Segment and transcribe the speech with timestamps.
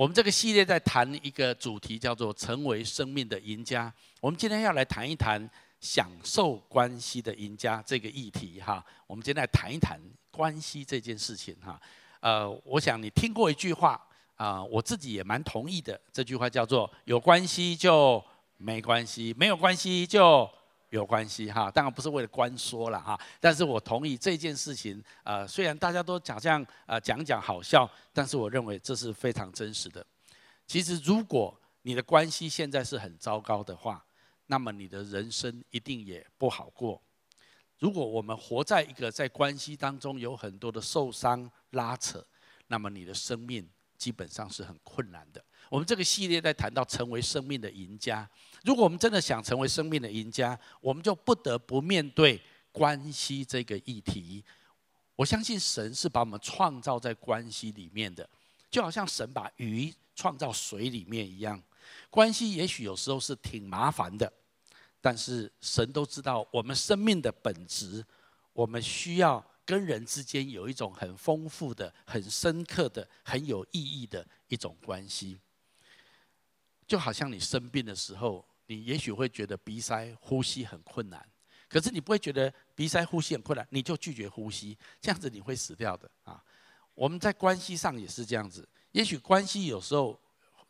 [0.00, 3.92] 我们这个系列在谈一个主题，叫做“成为生命的赢家”。
[4.18, 5.46] 我们今天要来谈一谈
[5.78, 8.82] 享受关系的赢家这个议题哈。
[9.06, 10.00] 我们今天来谈一谈
[10.30, 11.78] 关系这件事情哈。
[12.20, 14.02] 呃，我想你听过一句话
[14.36, 16.00] 啊，我自己也蛮同意的。
[16.10, 18.24] 这句话叫做“有关系就
[18.56, 20.50] 没关系，没有关系就”
[20.90, 25.02] 有关系哈，当然不是为了关说了哈，但是我同意这件事情。
[25.24, 30.04] 呃，虽然大家都讲这样呃讲讲好笑，但是我认为这是非常真实的。
[30.66, 34.04] 其实，如果你的关系现在是很糟糕的话，
[34.46, 37.00] 那么你的人生一定也不好过。
[37.78, 42.24] 如果我们活在一个在关系当中有很多的受伤拉扯，
[42.66, 43.66] 那么你的生命
[43.96, 45.42] 基本上是很困难的。
[45.70, 48.28] 我们这个系列在谈到成为生命的赢家。
[48.64, 54.44] 如果我们真的想成为生命的赢家，我们就不得不面对关系这个议题。
[55.14, 58.28] 我相信神是把我们创造在关系里面的，
[58.68, 61.62] 就好像神把鱼创造水里面一样。
[62.10, 64.30] 关系也许有时候是挺麻烦的，
[65.00, 68.04] 但是神都知道我们生命的本质，
[68.52, 75.38] 我们需要跟人之间有一种很丰富的、很深刻的、很有意义的一种关系。
[76.90, 81.24] 就好像你生病的时候，你也许会觉得鼻塞、呼吸很困难，
[81.68, 86.42] 可是你不会觉得鼻塞、呼吸很困难，你就拒绝呼吸，这样子你会死掉的啊！
[86.94, 90.20] 我们在关系上也是这样子，也许关系有时候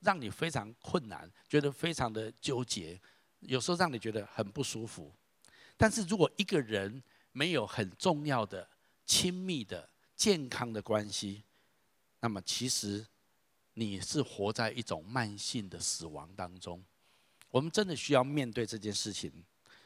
[0.00, 3.00] 让你非常困难，觉得非常的纠结，
[3.38, 5.10] 有时候让你觉得很不舒服。
[5.78, 8.68] 但是如果一个人没有很重要的、
[9.06, 11.42] 亲密的、健康的关系，
[12.20, 13.06] 那么其实。
[13.74, 16.84] 你是活在一种慢性的死亡当中，
[17.50, 19.32] 我们真的需要面对这件事情。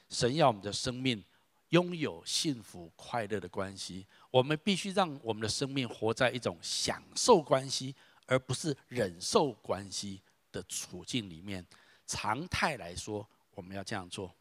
[0.09, 1.23] 神要我们的生命
[1.69, 7.95] 拥有幸福快乐的关系，我们必须让我们的生命活在一种享受关系，
[8.27, 11.65] 而不是忍受关系的处境里面。
[12.07, 14.35] 常态来说，我们要这样做。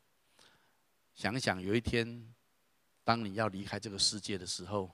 [1.14, 2.34] 想想有一天，
[3.04, 4.90] 当你要离开这个世界的时候，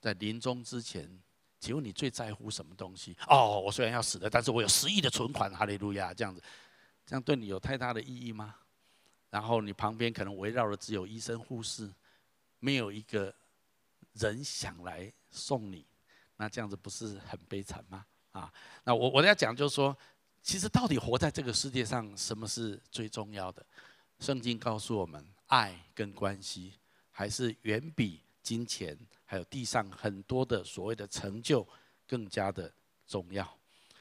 [0.00, 1.20] 在临终之前。
[1.60, 3.16] 请问你最在乎什么东西？
[3.26, 6.42] 哦，我虽然要死了，但是我有十亿的存款，哈利路亚，这样子，
[7.04, 8.54] 这样对你有太大的意义吗？
[9.30, 11.92] 然后你旁边可能围绕的只有医生护士，
[12.60, 13.34] 没有一个
[14.14, 15.84] 人想来送你，
[16.36, 18.06] 那这样子不是很悲惨吗？
[18.32, 18.52] 啊，
[18.84, 19.96] 那我我要讲就是说，
[20.42, 23.64] 其实到底活在这个世界上，什么是最重要的？
[24.20, 26.74] 圣经告诉我们，爱跟关系
[27.10, 28.96] 还是远比金钱。
[29.30, 31.66] 还有地上很多的所谓的成就
[32.06, 32.72] 更加的
[33.06, 33.46] 重要，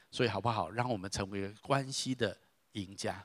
[0.09, 0.69] 所以好不好？
[0.69, 2.35] 让我们成为关系的
[2.71, 3.21] 赢家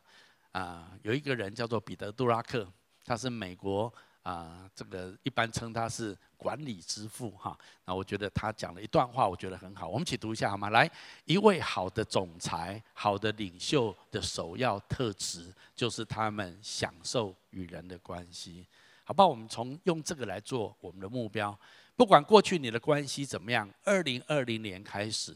[0.51, 0.91] 啊！
[1.03, 2.67] 有一个人叫做彼得·杜拉克，
[3.05, 3.93] 他是美国
[4.25, 7.57] 啊，这个一般称他是管理之父哈。
[7.85, 10.71] 那我觉得他讲了一段话，我觉得很好，我们一起读一下好吗？
[10.71, 10.91] 来，
[11.25, 18.67] 一位好的总裁、好的领袖的首要特质，就是他们享受与人的关系。
[19.05, 19.29] 好不好？
[19.29, 21.57] 我们从用这个来做我们的目标。
[22.03, 25.33] 不管过去你的关系怎么样，二零二零年开始，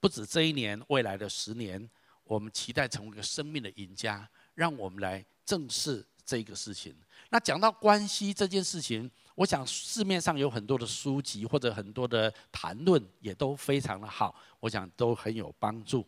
[0.00, 1.86] 不止这一年，未来的十年，
[2.24, 4.26] 我们期待成为一个生命的赢家。
[4.54, 6.96] 让我们来正视这个事情。
[7.28, 16.06] 那讲到关系这件事情，我想市面上有很多的书籍或者很多的谈论，也都非常的好，我想都很有帮助。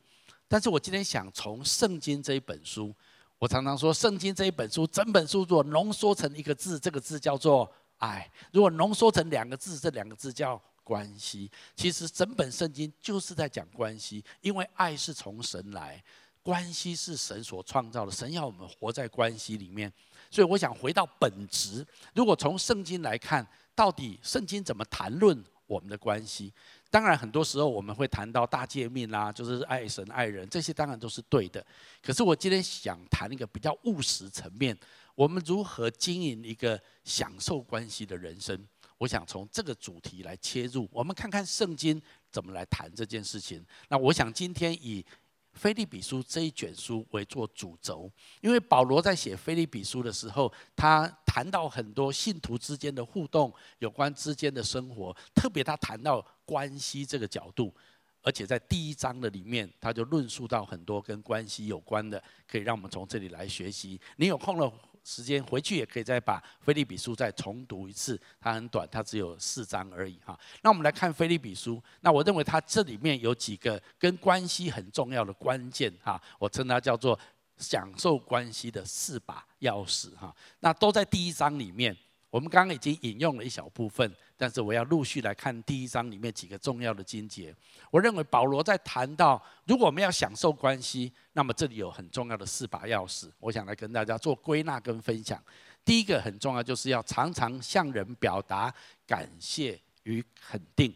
[0.48, 2.90] 但是我今天想从圣经这一本书，
[3.38, 7.70] 我常常说，圣经这一本书，整本书如果浓缩成一个字，这个字叫做。
[8.00, 11.50] 爱，如果浓缩成两个字，这两个字叫关系。
[11.76, 16.02] 其实整本圣经就是在讲关系，因为爱是从神来，
[16.42, 18.10] 关系是神所创造的。
[18.10, 19.92] 神要我们活在关系里面，
[20.30, 21.86] 所以我想回到本质。
[22.14, 26.52] 如果从圣经来看，到底圣经怎么谈论我们的关系？
[26.90, 31.64] 当然，很多时候我们会谈到大诫命啦，就是爱神爱人，这些当然都是对的。
[32.02, 34.76] 可是我今天想谈一个比较务实层面。
[35.20, 38.58] 我们如何经营一个享受关系的人生？
[38.96, 42.00] 我想从这个主题来切入，我们看看圣经
[42.30, 43.62] 怎么来谈这件事情。
[43.90, 45.04] 那我想今天以
[45.52, 48.10] 腓立比书这一卷书为做主轴，
[48.40, 57.74] 因为保罗在写腓立比书的时候，他谈到很多信徒之间的互动，有关之间的生活，特别他谈到关系这个角度，
[58.22, 64.00] 而且在第一章的里面，他就论述到很多跟关系有关的，可以让我们从这里来学习。
[64.16, 64.72] 你有空了？
[65.02, 70.38] 时间回去也可以再把腓立比书再重读一次，它很短，它只有四章而已哈。
[70.62, 77.18] 那我们来看腓立比书，那我认为它这里面有几个跟关系很重要的关键哈，我称它叫做
[77.56, 80.34] 享受关系的四把钥匙哈。
[80.60, 81.96] 那都在第一章里面，
[82.30, 87.52] 我们刚刚已经引用了一小部分，但是我要陆续来看第一章里面几个重要的经节。
[87.90, 95.42] 我认为保罗在谈到，如果我们要享受关系，那么这里有很重要的四把钥匙，我想来跟大家做归纳跟分享。
[95.84, 98.72] 第一个很重要，就是要常常向人表达
[99.04, 100.94] 感谢与肯定。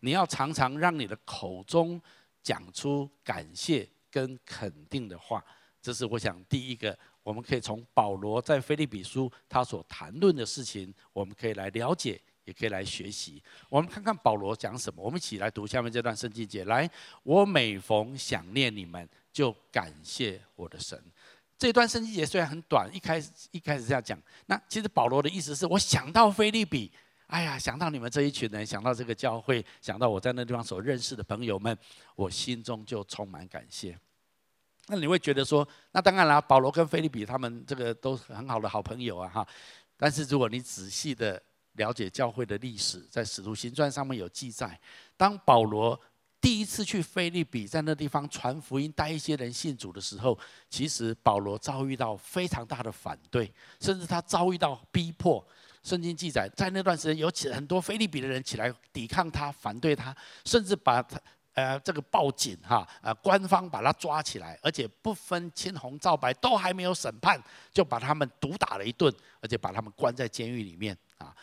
[0.00, 1.98] 你要常常让你的口中
[2.42, 5.42] 讲出感谢跟肯定的话，
[5.80, 6.96] 这是我想第一个。
[7.24, 13.42] 我们可以从保罗在腓立比书他所谈论的事情，我们可以来了解，也可以来学习。
[13.68, 15.02] 我们看看保罗讲什么。
[15.02, 16.64] 我们一起来读下面这段圣经节。
[16.66, 16.88] 来，
[17.22, 21.02] 我每逢想念你们，就感谢我的神。
[21.56, 24.20] 这段圣经节虽然很短，一开始一开始这样讲。
[24.46, 26.92] 那其实保罗的意思是我想到腓立比，
[27.28, 31.74] 哎呀，想到你们这一群人，想到这个教会，想到我在那地方所认识的朋友们，
[32.16, 33.98] 我心中就充满感谢。
[34.88, 39.46] 那你会觉得说，那当然啦，保罗跟腓利比他们这个都是很好的好朋友啊，哈。
[39.96, 41.42] 但是如果你仔细的
[41.72, 44.78] 了解教会的历史，在使徒行传上面有记载，
[45.16, 45.98] 当保罗
[46.38, 50.38] 第一次去腓利比，在那地方传福音，带一些人信主的时候，
[50.68, 55.42] 其实保罗遭遇到非常大的反对，甚至他遭遇到逼迫。
[55.82, 60.14] 圣经记载，在那段时间有起很多腓利比的人起来抵抗他，反对他，
[60.44, 61.18] 甚至把他。
[61.54, 67.40] 呃，这个报警哈，呃，官方把他抓起来，而且不分青红皂白，都还没有审判，
[67.72, 71.34] 就把他们毒打了一顿，而且把他们关在监狱里面啊！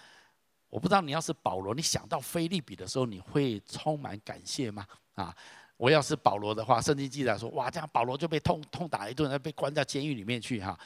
[0.70, 4.86] 我不知道你要是保罗，你想到菲利比的时候，你会充满感谢吗？
[5.16, 5.36] 啊，
[5.78, 10.78] 我要是保罗的话，圣经记载说，哇，这样保罗就被痛痛打一顿，要被关在监狱里面去哈。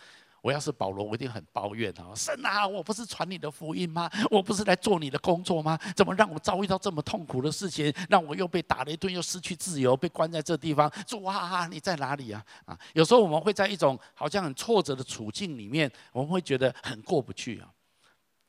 [0.46, 2.14] 我要是保罗，我一定很抱怨啊！
[2.16, 4.08] 神啊，我不是传你的福音吗？
[4.30, 5.76] 我不是来做你的工作吗？
[5.96, 7.92] 怎么让我遭遇到这么痛苦的事情？
[8.12, 10.88] 让我又被打了一顿，又失去自由，被关在这地方？
[11.08, 12.46] 主啊，你在哪里啊？
[12.66, 12.78] 啊！
[12.94, 17.68] 有时候我们会在一种好像很挫折的处境里面，我们会觉得很过不去啊。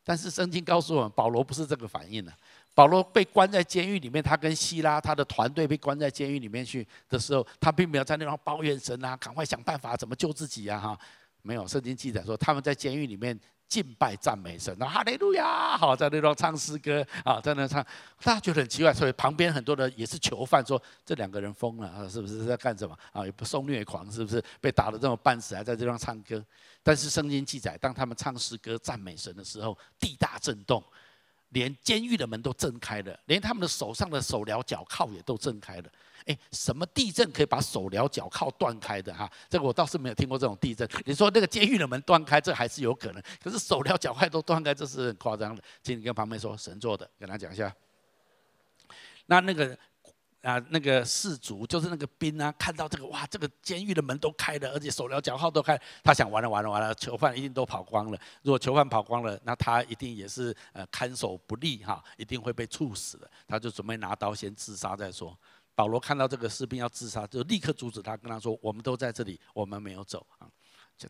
[0.04, 2.32] 但是圣经告诉我们，保罗不是这个反应呢。
[2.74, 10.78] 保罗被关在监狱里面，他跟希拉他的团队被关在监狱里面去的时候，他并没有在那方抱怨神啊，赶快想办法怎么救自己啊！
[10.78, 10.98] 哈。
[11.46, 13.38] 没有，圣经记载说他们在监狱里面
[13.68, 17.80] 敬拜赞美神，那哈利路亚，好在那边唱诗歌啊，在那唱，
[18.22, 23.24] 大家觉得很奇怪，所以旁边很多人也是囚犯说这两个人疯了啊，是不是在干什么啊？
[23.24, 26.44] 也不受虐狂，是不是被打得这么半死，还在这方唱歌？
[26.82, 30.82] 但是圣经记载，当他们唱诗歌赞美神的时候，地大震动。
[31.50, 35.90] 连监狱的门都震开了，连他们的手上的手镣脚铐也都震开了。
[36.26, 39.30] 诶，什么地震可以把手镣脚铐断开的哈？
[39.48, 40.88] 这个我倒是没有听过这种地震。
[41.04, 43.22] 你说那个监狱的门断开，这还是有可能。
[43.42, 45.62] 可是手镣脚铐都断开，这是很夸张的。
[45.82, 47.74] 请你跟旁边说神做的，跟他讲一下。
[49.26, 49.78] 那那个。
[50.46, 58.18] 啊，那个士卒就是那个兵啊，看到这个哇，这个监狱的门都开了，而且手镣脚铐都开，他想完了完了完了，囚犯一定都跑光了。
[58.42, 63.28] 如果囚犯跑光了，那他一定也是呃看守不力哈，一定会被处死的。
[63.48, 65.36] 他就准备拿刀先自杀再说。
[65.74, 70.24] 保罗看到这个士兵要自杀，就立刻阻止他，跟他说：“我们都在这里，我们没有走。”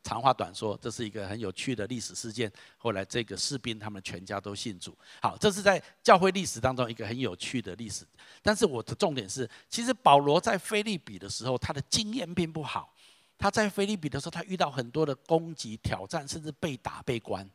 [0.02, 2.50] 长话短说，这是一个很有趣的历史事件。
[2.76, 4.96] 后来这个士兵他们全家都信主。
[5.22, 8.04] 好，这是在教会历史当中一个很有趣的历史。
[8.42, 12.92] 但是我的重点是，其实保罗在腓立比的时候，他的经验并不好。
[13.38, 17.48] 他在腓立比的时候，他遇到很多的攻击、挑战，甚至被打、被关。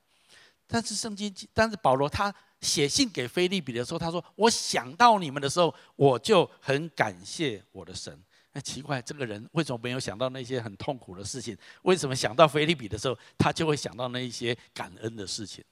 [0.68, 8.18] 但是圣经，但是保罗他写信给腓立比的时候，他说：“我想到你们的时候，我就很感谢我的神。”
[8.53, 11.57] 那奇怪，这个人为什么没有想到那些很痛苦的事情？
[11.83, 15.64] 为什么想到菲利比的时候，他就会想到那一些感恩的事情？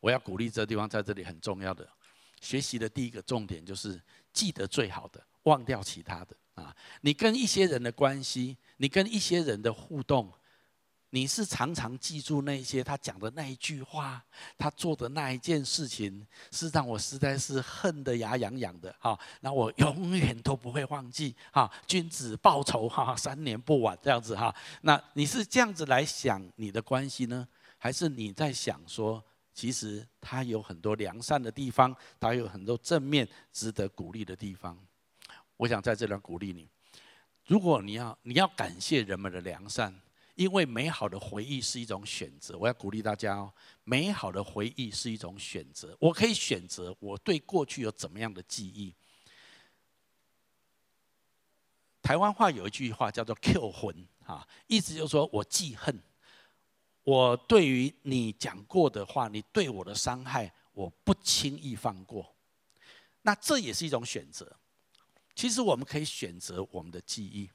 [0.00, 1.88] 我要鼓励这个地方在这里很重要的
[2.40, 4.00] 学习的第一个重点就是
[4.32, 6.74] 记得最好的，忘掉其他的啊！
[7.00, 10.32] 你跟一些人的关系，你跟一些人的互动。
[11.12, 14.24] 你是常常记住那些他讲的那一句话，
[14.56, 19.18] 他做的那一件事情，是让我实在是恨得牙痒痒的哈。
[19.40, 21.68] 那我永远都不会忘记哈。
[21.84, 24.54] 君子报仇哈，三年不晚这样子哈。
[24.82, 29.20] 那你是这样子来想你的关系呢，还是你在想说，
[29.52, 34.78] 其实他有很多良善的地方，他有很多正面值得鼓励的地方？
[35.56, 36.68] 我想在这里鼓励你，
[37.46, 39.92] 如果你要你要感谢人们的良善。
[40.40, 43.52] 因为美好的回忆是一种选择，我要鼓励大家哦。
[43.84, 48.94] 美好的回忆是一种选择，我可以选择我对过去有怎么样的记忆。
[52.00, 56.02] 台湾话有一句话叫做 “Q 魂”啊，意思就是说我记恨，
[57.02, 62.34] 我对于你讲过的话，你对我的伤害，我不轻易放过。
[63.20, 64.56] 那这也是一种选择。
[65.34, 67.50] 其实我们可以选择我们的记忆。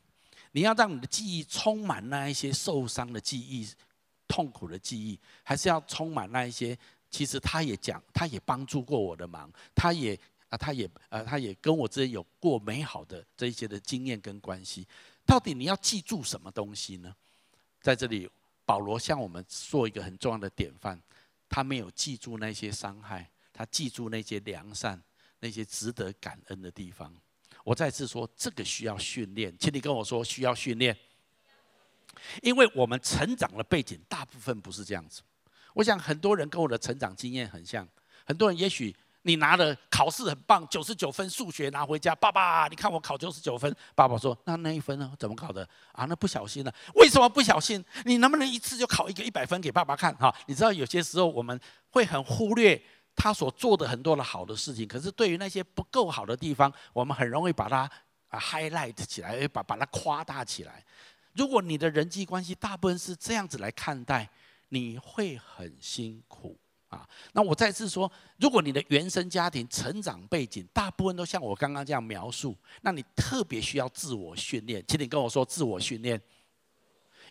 [0.55, 3.67] 你要让你的记忆充满那一些受伤的记忆、
[4.25, 6.77] 痛苦的记忆，还是要充满那一些
[7.11, 14.87] 其实他也讲，他也帮助过我的忙，他也啊，他也呃，他也跟我之间有过美好的这一些的经验跟关系。
[15.25, 17.13] 到底你要记住什么东西呢？
[17.81, 18.29] 在这里，
[18.65, 20.97] 保罗向我们做一个很重要的典范，
[21.49, 25.03] 他没有记住那些伤害，他记住那些良善，
[25.41, 27.13] 那些值得感恩的地方。
[27.65, 30.95] 我再次说，这个需要训练，请你跟我说需要训练，
[32.43, 35.23] 因为我们成长的背景大部分不是这样子。
[35.73, 37.85] 我想很多人跟我的成长经验很像，
[38.23, 43.75] 很多人也许你拿了考试很棒，九十九分数学拿回家，爸爸，你看我考九十九分。
[43.95, 45.11] 爸爸说：“那那一分呢？
[45.17, 45.67] 怎么考的？
[45.93, 46.71] 啊，那不小心了。
[46.93, 47.83] 为什么不小心？
[48.05, 50.15] 你能不能一次就考一个一百分给爸爸看？
[50.17, 52.79] 哈，你知道有些时候我们会很忽略
[53.15, 57.89] 他所做的很多的好的事情，可是对于那些不够好的地方，我们很容易把它
[58.29, 60.83] 啊 highlight 起来，把把它夸大起来。
[61.33, 64.29] 如果你的人际关系大部分是这样子来看待。”
[64.69, 66.57] 你会很辛苦
[66.89, 67.07] 啊！
[67.33, 74.83] 那我再次说，如果你的原生家庭成长背景大部分都像我刚刚这样描述，那你特别需要自我训练。
[74.87, 76.19] 请你跟我说自我训练，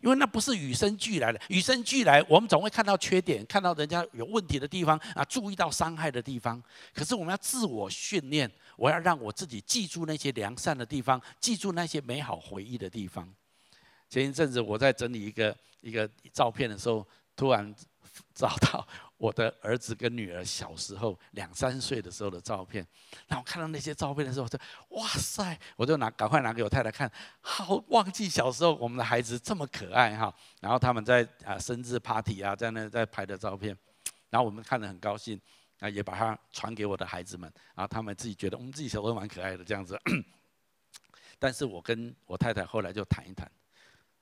[0.04, 1.40] 因为那不是与生俱来的。
[1.48, 6.62] 与生俱来，我们总会看到缺点，看到人家有问题的地方啊，注意到伤害的地方。
[6.92, 13.28] 可是我们要自我训练，我要让我自己记住那些良善的地方，记住那些美好回忆的地方。
[14.10, 17.04] 前一阵子我在整理一个一个照片的时候。
[17.36, 17.74] 突然
[18.32, 18.86] 找到
[19.24, 22.86] 我的儿子跟女儿小时候两三岁的时候的照片，
[23.26, 24.58] 然后看到那些照片的时候，我就
[24.90, 25.58] 哇塞！
[25.76, 30.34] 我就拿赶快拿给我太太看，好忘记小时候我们的孩子这么可爱哈。
[30.60, 33.74] 然后他们在啊生日 party 啊，在那在拍的照片，
[34.28, 35.40] 然后我们看得很高兴
[35.78, 39.98] 啊，也把它传给我的孩子们，然后他们自己觉得我们自己小时候蛮可爱的这样子。
[41.38, 43.50] 但是我跟我太太后来就谈一谈。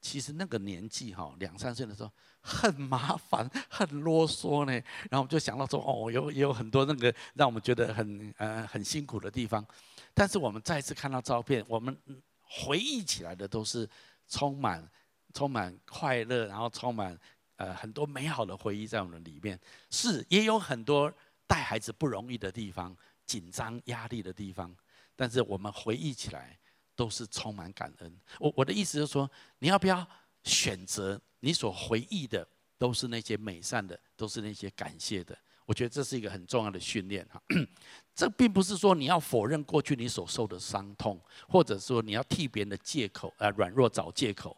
[0.02, 4.72] 其实那个年纪哈，两三岁的时候很麻烦， 很啰嗦呢。
[4.72, 9.64] 然后我们就想到说，哦，有也有很多那个让我们觉得很呃很辛苦的地方。
[10.12, 11.96] 但是我们再次看到照片，我们
[12.40, 13.88] 回忆起来的都是
[14.26, 14.86] 充满
[15.32, 17.16] 充满快乐，然后充满
[17.54, 19.56] 呃很多美好的回忆在我们里面。
[19.88, 21.10] 是，也有很多
[21.46, 22.94] 带孩子不容易的地方，
[23.24, 24.76] 紧张压力的地方。
[25.14, 26.58] 但是我们回忆起来。
[27.02, 28.16] 都是充满感恩。
[28.38, 29.28] 我我的意思就是说，
[29.58, 30.06] 你要不要
[30.44, 32.46] 选择你所回忆的
[32.78, 35.36] 都是那些美善的，都是那些感谢的？
[35.66, 37.42] 我觉得这是一个很重要的训练哈。
[38.14, 44.56] 这并不是说你要否认过去你所受的伤痛，或者说你要替别人的借口啊软弱找借口。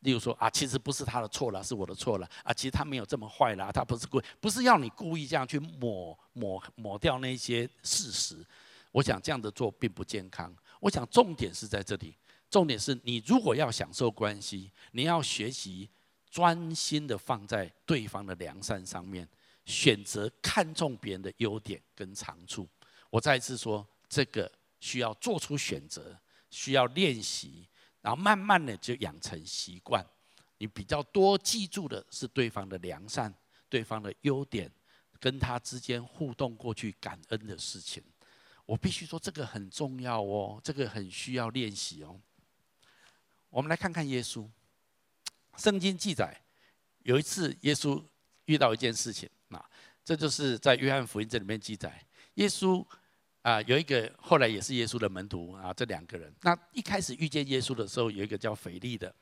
[0.00, 2.52] 例如说啊，其实不是他的错了，是我的错了啊。
[2.52, 8.44] 其实他没有这么坏啦，他不是故意，不是要你故意这样去抹抹抹掉那些事实。
[8.90, 10.54] 我想这样的做并不健康。
[10.82, 12.12] 我想重点是在这里，
[12.50, 15.88] 重点是你如果要享受关系，你要学习
[16.28, 19.28] 专心的放在对方的良善上面，
[19.64, 22.68] 选择看重别人的优点跟长处。
[23.10, 26.18] 我再一次说，这个需要做出选择，
[26.50, 27.68] 需要练习，
[28.00, 30.04] 然后慢慢的就养成习惯。
[30.58, 33.32] 你比较多记住的是对方的良善，
[33.68, 34.68] 对方的优点，
[35.20, 38.02] 跟他之间互动过去感恩的事情。
[38.64, 42.20] 我必须说，这个很重要哦，这个很需要练习哦。
[43.50, 44.48] 我们来看看耶稣，
[45.58, 46.40] 圣经记载，
[47.00, 48.02] 有一次耶稣
[48.46, 49.62] 遇到一件事情，那
[50.04, 52.02] 这就是在约翰福音这里面记载，
[52.34, 52.86] 耶稣
[53.42, 59.14] 啊有一个后来也是耶稣的门徒啊，这两个人，那一开始遇见耶稣的时候，有一个叫腓力的，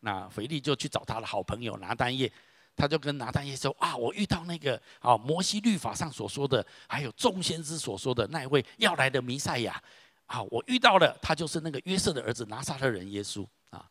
[0.00, 2.32] 那腓力就去找他的好朋友拿但业。
[2.76, 9.82] 他就跟拿单耶说：“啊，我遇到那个啊，摩西律法上所说的，还有众先知所说的那一位要来的弥赛亚，
[10.26, 13.88] 啊，我遇到了，他就是那个约瑟的儿子拿撒勒人耶稣啊。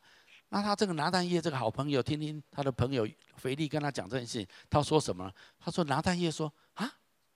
[0.49, 5.31] 那他这个拿单耶这个好朋友，听听他的朋友腓力跟他讲这件事，他说什么？
[5.59, 6.91] 他说拿单耶说啊。”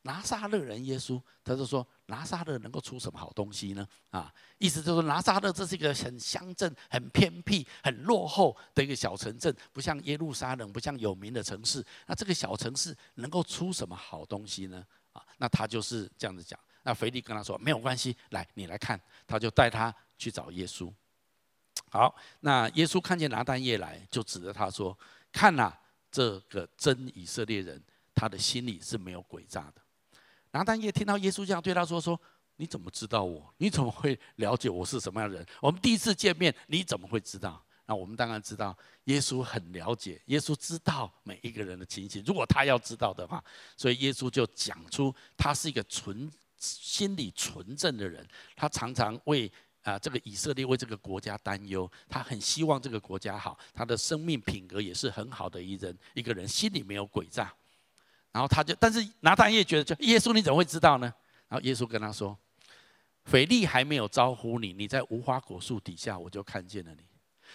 [0.07, 3.85] 拿撒勒人耶稣，他就说拿撒勒能够出什么好东西呢？
[4.09, 11.85] 啊，意思就是拿撒勒这是一个很乡镇、很偏僻、很落后的一个小城镇，不像耶路撒冷，不像有名的城市。
[12.05, 14.83] 那这个小城市能够出什么好东西呢？
[15.11, 16.57] 啊，那他就是这样子讲。
[16.83, 20.89] 那腓力跟他说没有关系，来你来看，他就带他去找耶稣。
[21.89, 24.97] 好，那耶稣看见拿但业来，就指着他说
[25.31, 25.77] ：“看呐，
[26.09, 27.83] 这个真以色列人，
[28.15, 29.81] 他的心里是没有诡诈的。”
[30.51, 32.19] 拿但也听到耶稣这样对他说：“说
[32.55, 33.53] 你怎么知道我？
[33.57, 35.45] 你怎么会了解我是什么样的人？
[35.61, 37.63] 我们第一次见面，你怎么会知道？
[37.85, 42.23] 那我们当然知道，耶稣很了解，耶稣知道每一个人的情形。
[42.25, 43.43] 如果他要知道的话，
[43.77, 48.27] 所以耶稣就讲出他是一个纯心里纯正的人。
[48.55, 49.49] 他常常为
[49.83, 53.57] 啊这个以色列为这个国家担忧，他很希望这个国家好。
[53.73, 57.53] 他的生命品格也是很好的一人，一个人心里没有诡诈。”
[58.37, 61.11] 然后他就，但是拿但业觉得，就耶稣你怎么会知道呢？
[61.47, 62.37] 然后耶稣跟他说，
[63.25, 67.01] 腓力还没有招呼你，你在无花果树底下，我就看见了你。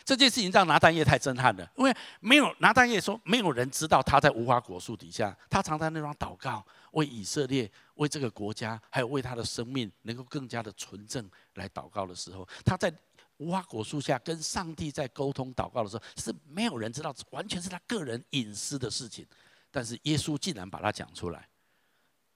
[0.04, 12.92] 这件事情让拿但业太震撼了，因为没有拿但业说，没有人知道他在无花果树底下，他常在那方祷告，为以色列，为这个国家，还有为他的生命能够更加的纯正来祷告的时候，他在
[13.36, 19.24] 无花果树下跟上帝在沟通祷告的时候，是没有人知道，完全是他个人隐私的事情。
[19.72, 21.48] 但是耶稣竟然把他讲出来，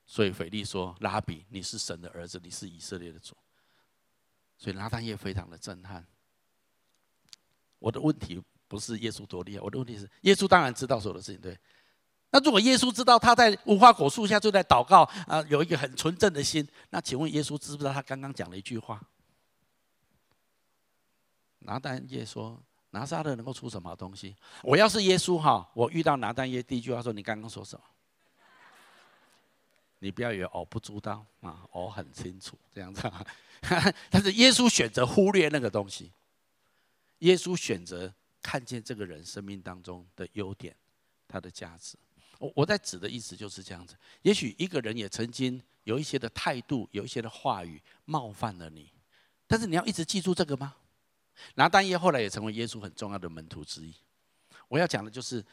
[0.05, 3.37] 所以腓力说：“拉比，你是神的儿子，你是以色列的主。”
[4.59, 6.05] 所以拿但业非常的震撼。
[7.79, 11.57] 我的问题不是耶稣多厉害，我的问题是耶稣当然知道所有的事情，对。
[12.31, 19.01] 那如果耶稣知道他在无花果树下就在祷告啊，有一个很纯正的心，那请问耶稣知不知道他刚刚讲了一句话？
[21.61, 24.35] 拿但业说：“拿撒勒能够出什么东西？
[24.63, 27.85] 我要是耶稣哈，我遇到拿单耶第一句话说：你刚刚说什么？
[29.99, 33.03] 你不要以为我不知道啊，我很清楚这样子。
[34.11, 36.13] 但是耶稣选择忽略那个东西。”
[37.21, 38.13] 耶稣选择
[38.43, 40.77] 看见这个人生命当中的优点，
[41.27, 41.97] 他的价值。
[42.39, 43.97] 我我在指的意思就是这样子。
[44.21, 48.93] 也许一个人也曾经有一些的态度，有一些的话语冒犯了你，
[49.47, 50.75] 但是你要一直记住这个吗？
[51.55, 53.95] 拿但业后来也成为耶稣很重要的门徒之一。
[54.69, 55.45] 我要讲的就是，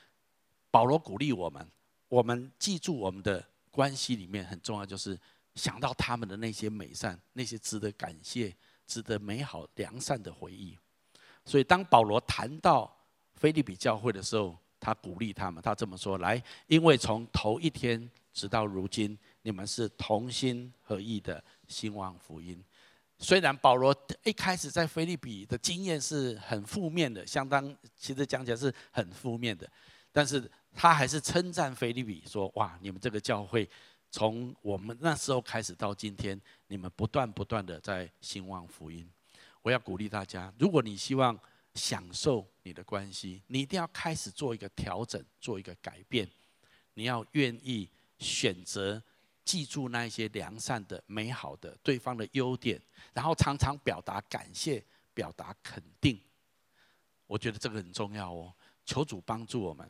[0.71, 1.67] 保罗鼓励我们，
[2.09, 5.19] 我们记住我们的关系里面很重要，就是
[5.55, 8.55] 想到他们的那些美善，那些值得感谢、
[8.87, 10.77] 值得美好良善的回忆。
[11.45, 12.91] 所以，当保罗谈到
[13.35, 22.63] 腓利比教会的时候，他鼓励他们，他这么说：“来，因为从头一天直到如今，你们是同心合意的兴旺福音。
[23.23, 29.65] 虽然保罗一开始在腓立比的经验是很负面的，相当其实讲起来是很负面的，
[30.11, 30.43] 但是
[30.75, 33.67] 他还是称赞腓立比说：‘哇，你们这个教会
[34.11, 39.09] 从我们那时候开始到今天，你们不断不断的在兴旺福音。’”
[39.63, 41.39] 我要鼓励大家，如果你希望
[41.75, 46.29] 享受你的关系，你一定要开始做一个调整，做一个改变。
[46.95, 49.01] 你要愿意选择
[49.45, 52.81] 记住那一些良善的、美好的对方的优点，
[53.13, 56.19] 然后常常表达感谢、表达肯定。
[57.27, 58.53] 我觉得这个很重要哦。
[58.85, 59.89] 求主帮助我们。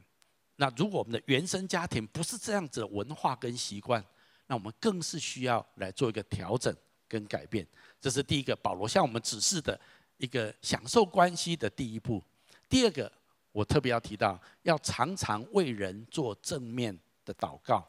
[0.55, 4.03] 那如果我们的原生家庭不是这样子的文化跟习惯，
[4.45, 6.75] 那我们更是需要来做一个调整
[7.07, 7.67] 跟改变。
[7.99, 9.79] 这是第一个，保罗向我们指示的
[10.17, 12.23] 一个享受关系的第一步。
[12.69, 13.11] 第二个，
[13.51, 17.87] 我特别要提到，要常常为人做正面的祷告。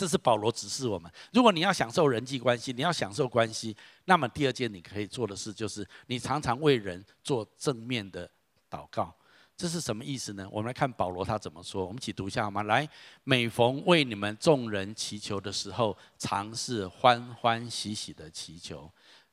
[0.00, 8.26] 这是保罗指示我们，如果你要享受人际关系，你要享受关系，那么第二件你可以做的事就是，你常常为人做正面的
[8.70, 9.14] 祷告。
[9.58, 10.48] 这是什么意思呢？
[10.50, 11.84] 我们来看保罗他怎么说。
[11.84, 12.62] 我们一起读一下好吗？
[12.62, 12.88] 来，
[13.24, 18.90] 每逢为你们众人祈求的时候，尝试欢欢喜喜的祈求。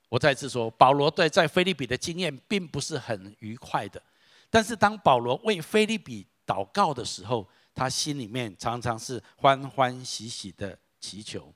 [0.10, 4.04] 我再次说，保罗对在腓立比的经验并不是很愉快的，
[4.50, 11.54] 但是当保罗为腓立比祷告的时候，他心里面常常是欢欢喜喜的祈求。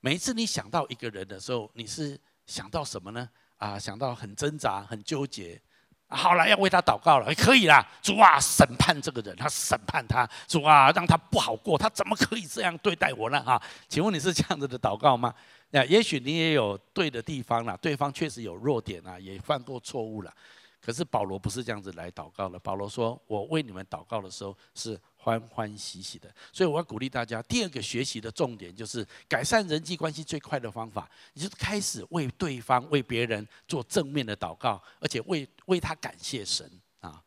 [0.00, 3.28] 每一次你想到一个人的时候，你是想到什么呢？
[3.58, 5.60] 啊，想到很挣扎、很纠结。
[6.08, 7.86] 好了，要为他祷告了，可以啦。
[8.02, 10.28] 主啊，审判这个人，他审判他。
[10.48, 13.40] 主啊，让他不好过，他怎么可以这样对待我呢？
[13.44, 15.32] 哈，请问你是这样子的祷告吗？
[15.70, 20.34] 那也许你也有对的地方啦，对方确实有弱点啊，也犯过错误了。
[20.80, 22.58] 可是保罗不是这样子来祷告的。
[22.58, 27.42] 保罗说：“我为你们祷告的时候是。”欢欢喜喜的，所以我要鼓励大家。
[27.42, 37.20] 第二个学习的重点就是改善人际关系最快的方法，你就开始为对方、为别人做正面的祷告，而且为为他感谢神啊。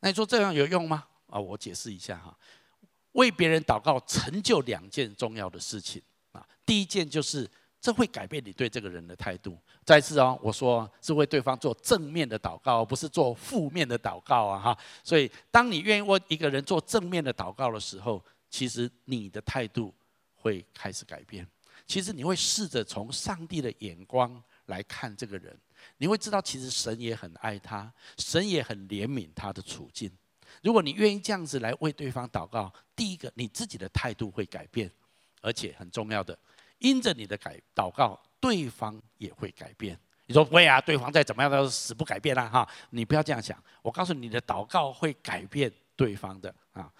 [0.00, 1.04] 那你说这样有用吗？
[1.28, 2.36] 啊，我解释一下哈。
[3.12, 6.44] 为别人祷告成就两件重要的事情啊。
[6.64, 7.48] 第一件就是。
[7.86, 9.56] 这会改变你对这个人的态度。
[9.84, 14.58] 再次哦，我说是为对方做正面的祷告，不是做负面的祷告啊！
[14.58, 18.20] 哈，所以当你愿意为一个人做正面的祷告的时候，
[18.50, 19.94] 其实你的态度
[20.34, 21.46] 会开始改变。
[21.86, 25.56] 其实你会试着从上帝的眼光来看这个人，
[25.98, 30.10] 你会知道其实神也很爱他，神也很怜悯他的处境。
[30.60, 34.90] 如果你愿意这样子来为对方祷告，第一个你自己的态度会改变，
[35.40, 36.36] 而且很重要的。
[36.78, 39.98] 因着你的改祷告，对方也会改变。
[40.26, 42.68] 你说不会啊，对方再怎么样都死不改变啦哈！
[42.90, 46.92] 你不要这样想，我告诉你，你的祷告会改变对方的啊。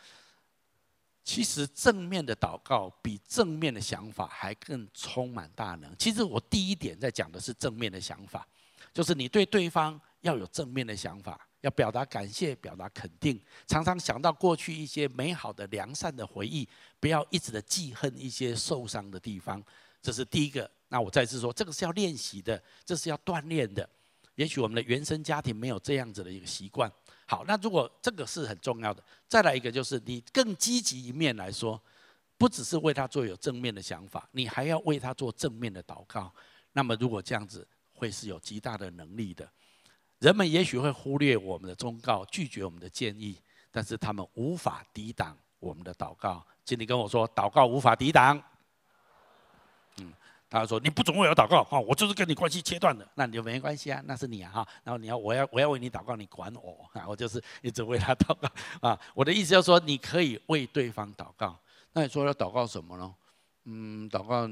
[1.25, 5.93] 其实正面的祷告比正面的想法还更充满大能。
[5.99, 8.47] 其实我第一点在讲的是正面的想法，
[8.95, 19.63] 就是你对对方要有正面的想法，要表达感谢，表达肯定，常常想到过去一些美好的良善的回忆，不要一直的记恨一些受伤的地方。
[20.03, 20.69] 这是第一个。
[20.89, 23.89] 那我再次说，这个是要练习的，这是要锻炼的。
[24.35, 26.91] 也许我们的原生家庭没有这样子的一个习惯。
[27.27, 31.81] 好，那如果这个是很重要的，再来一个就是你更积极一面来说，
[32.39, 36.33] 不只是为他做有正面的想法，你还要为他做正面的祷告。
[36.73, 39.51] 那么如果这样子，会是有极大的能力的。
[40.19, 43.39] 人们也许会忽略我们的忠告，拒绝我们的建议，
[43.71, 46.45] 但是他们无法抵挡我们的祷告。
[46.65, 48.43] 请你跟我说，祷告无法抵挡。
[49.99, 50.13] 嗯，
[50.49, 54.69] 他说你不准为我祷告，哈，我就是跟你关系切断的，那你就没关系啊，那是你啊，哈。
[54.83, 57.07] 然后你要我要我要为你祷告，你管我啊？
[57.07, 58.49] 我就是一直为他祷告
[58.81, 58.99] 啊。
[59.15, 61.59] 我的意思就是说，你可以为对方祷告。
[61.93, 63.15] 那你说要祷告什么呢？
[63.65, 64.47] 嗯，祷告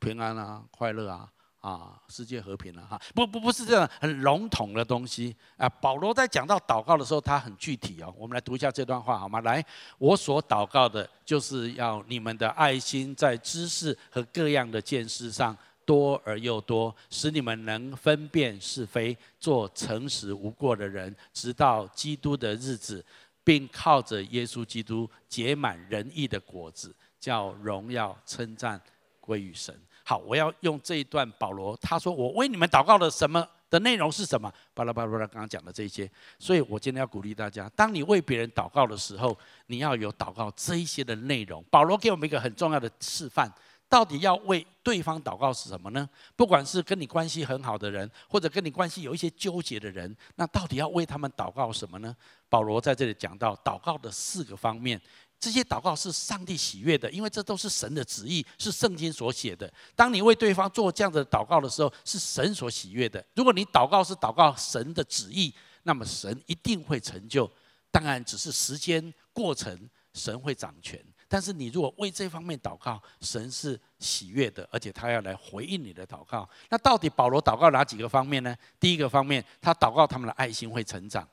[0.00, 1.30] 平安啊，快乐啊。
[1.64, 3.00] 啊，世界和平了哈！
[3.14, 5.66] 不不不是这样很笼统的东西啊。
[5.66, 8.14] 保罗在讲到祷告的时候，他很具体哦。
[8.18, 9.40] 我们来读一下这段话好吗？
[9.40, 9.64] 来，
[9.96, 23.02] 我所祷告的，就是要你们的爱心在知识和各样的见识上多而又多，使你们能分辨是非，做诚实无过的人，直到基督的日子，
[23.42, 28.78] 并靠着耶稣基督结满仁义的果子，叫荣耀称赞
[29.18, 29.74] 归于神。
[30.06, 34.52] 好，我要用这一段保罗他说，我为你们祷告的什么的内容是什么？
[34.74, 39.36] 巴拉巴拉巴拉，刚刚讲的这些，所以我今天要鼓励大家，当你为别人祷告的时候，
[39.68, 41.64] 你要有祷告这一些的内容。
[41.70, 43.50] 保罗给我们一个很重要的示范，
[43.88, 46.06] 到底要为对方祷告是什么呢？
[46.36, 52.14] 不管是跟你关系很好的人，或者跟你关系有一些纠结的人，那到底要为他们祷告什么呢？
[52.50, 55.00] 保罗在这里讲到祷告的四个方面。
[55.44, 59.70] 这些祷告是上帝喜悦的，因为这都是神的旨意，是圣经所写的。
[59.94, 63.22] 当你为对方做这样的祷告的时候，是神所喜悦的。
[63.34, 65.52] 如果你祷告是祷告神的旨意，
[65.82, 67.50] 那么神一定会成就。
[67.90, 69.78] 当然，只是时间过程，
[70.14, 70.98] 神会掌权。
[71.28, 76.48] 但是你如果为这方面祷告，神是喜悦的，而且他要来回应你的祷告。
[76.70, 78.56] 那到底保罗祷告哪几个方面呢？
[78.80, 81.28] 第一个方面，他祷告他们的爱心会成长。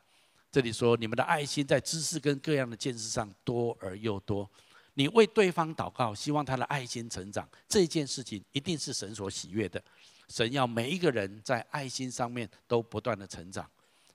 [0.51, 4.49] 这里说，你们的爱心在知识跟各样的见识上多而又多。
[4.95, 9.81] 你为对方祷告，希望他的爱心成长，这件事情一定是神所喜悦的。
[10.27, 13.65] 神要每一个人在爱心上面都不断的成长，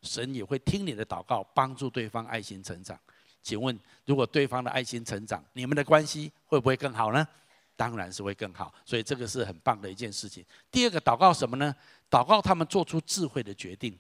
[0.02, 2.98] 神也会听你的祷告，帮助对方爱心成长。
[3.42, 7.26] 请问，如果对方的爱心成长，你们的关系会不会更好呢？
[7.76, 8.74] 当然是会更好。
[8.84, 10.44] 所以这个是很棒的一件事情。
[10.70, 11.74] 第二个祷告什么呢？
[12.10, 13.98] 祷告他们做出智慧的决定。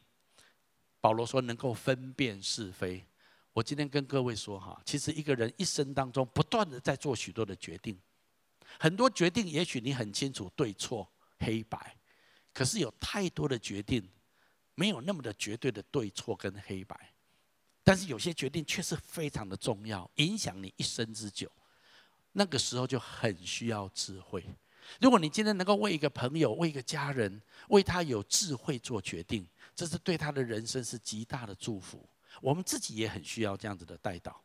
[1.06, 3.06] 保罗说：“能够分辨是非。”
[3.54, 7.96] 我今天跟各位说哈，其实一个人一生当中不断的在做许多的决定，
[8.76, 11.96] 很多决定也许你很清楚对错黑白，
[12.52, 14.02] 可是有太多的决定
[14.74, 16.98] 没有那么的绝对的对错跟黑白，
[17.84, 21.48] 但是有些决定却是非常的重要，影响你一生之久。
[22.32, 24.44] 那个时候就很需要智慧。
[25.00, 29.44] 如果你今天能够为一个朋友、为一个家人、为他有智慧做决定，
[29.76, 32.04] 这是对他的人生是极大的祝福。
[32.40, 34.42] 我们自己也很需要这样子的带导。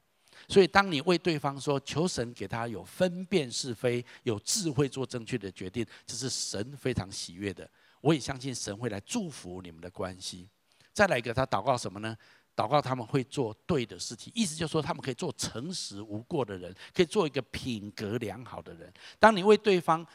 [0.47, 7.69] 所以，当你为对方说，求神给他有分辨是非、有智慧做正确的决定，这是神非常喜悦的。
[7.99, 10.49] 我也相信神会来祝福你们的关系。
[10.93, 12.17] 再来一个，他祷告什么呢？
[12.55, 18.91] 祷告他们会做对的事情，意思就是说，他们可以做诚实无过的人，可以做一个品格良好的人。
[19.19, 20.05] 当你为对方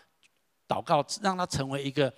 [0.67, 2.13] 祷告，让他成为一个。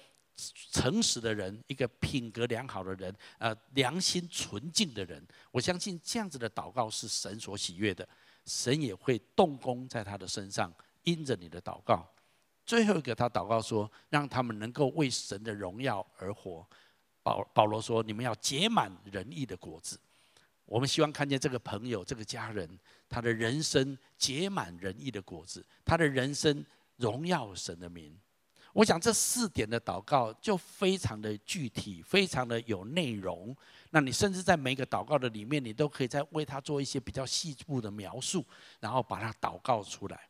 [0.70, 5.20] 诚实的人，一个品格良好的人，呃，良心纯净的人，
[5.51, 8.09] 我相信这样子的祷告是神所喜悦的，
[8.46, 10.72] 神也会动工在他的身上，
[11.03, 12.09] 因着你的祷告。
[12.64, 16.66] 最后一个，他祷告说，让他们能够为神的荣耀而活。
[17.22, 19.98] 保保罗说，你们要结满仁义的果子。
[20.64, 26.64] 我们希望看见这个朋友、这个家人，他的人生结满仁义的果子，他的人生
[26.96, 28.16] 荣耀神的名。
[28.72, 33.57] 我想这四点的祷告就非常的具体，非常的有内容。
[33.90, 38.44] 那你甚至在每个祷告的里面，你都可以再为他做一些比较细部的描述，
[38.78, 40.28] 然后把它祷告出来。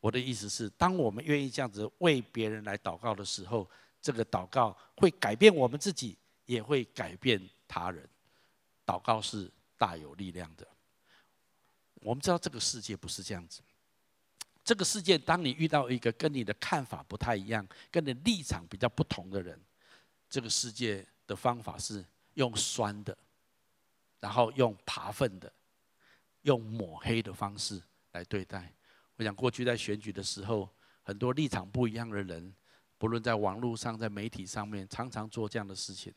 [0.00, 3.68] 我的意思是，当我们愿意这样子为别人来祷告的时候，
[4.00, 8.08] 这个祷告会改变我们自己，也会改变他人。
[8.84, 10.66] 祷告是大有力量的。
[12.02, 13.60] 我们知道这个世界不是这样子。
[14.66, 19.56] 这个世界，当你遇到一个跟你的看法不太一样、跟你立场比较不同的人，
[20.28, 23.16] 这个世界的方法是用酸的，
[24.18, 25.50] 然后用扒粪的，
[26.42, 28.74] 用抹黑的方式来对待。
[29.14, 30.68] 我想过去在选举的时候，
[31.04, 32.52] 很多立场不一样的人，
[32.98, 36.12] 不论在网络上、在媒体上面，常常做这样的事情。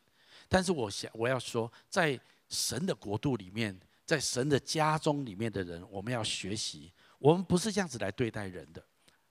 [0.48, 8.84] 但是我想我要说，在神的国度里面，在神的家中里面的人，我们要学习，我们不是这样子来对待人的。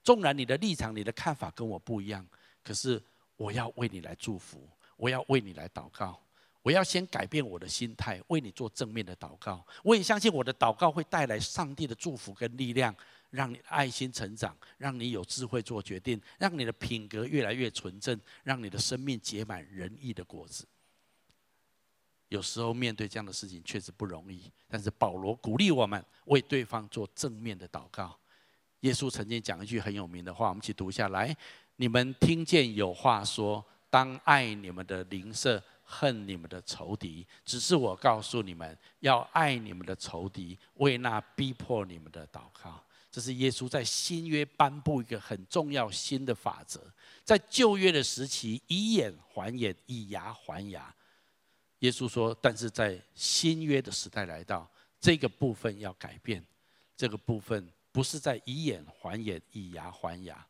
[0.05, 2.24] 纵然你的立场、你的看法跟我不一样，
[2.62, 3.03] 可是
[3.37, 6.18] 我要为你来祝福，我要为你来祷告，
[6.62, 9.66] 我要先改变我的心态，为你做正面的祷告。
[9.83, 12.94] 我也相信我的祷告会带来上帝的祝福跟力量。
[13.31, 20.66] 让你爱心成长，让你有智慧做决定，让你的品格越来越纯正，让你的生命结满仁义的果子。
[22.29, 28.17] 有时候面对这样的事情确实不容易，但是保罗鼓励我们为对方做正面的祷告。
[28.81, 31.37] 耶稣曾经讲一句很有名的话，我们一起读下来：
[31.77, 37.27] 你们听见有话说，当爱你们的邻舍，恨你们的仇敌。
[37.45, 42.81] 只是我告诉你们，要爱你们的仇敌，为那逼迫你们的祷告。
[43.11, 46.81] 这是耶稣在新约颁布一个很重要新的法则，
[47.25, 50.95] 在旧约的时期，以眼还眼，以牙还牙。
[51.81, 54.69] 耶稣说，但是在新约的时代来到，
[55.01, 56.45] 这个部分要改变。
[56.97, 60.45] 这个部分不是在以眼还眼，以牙还牙，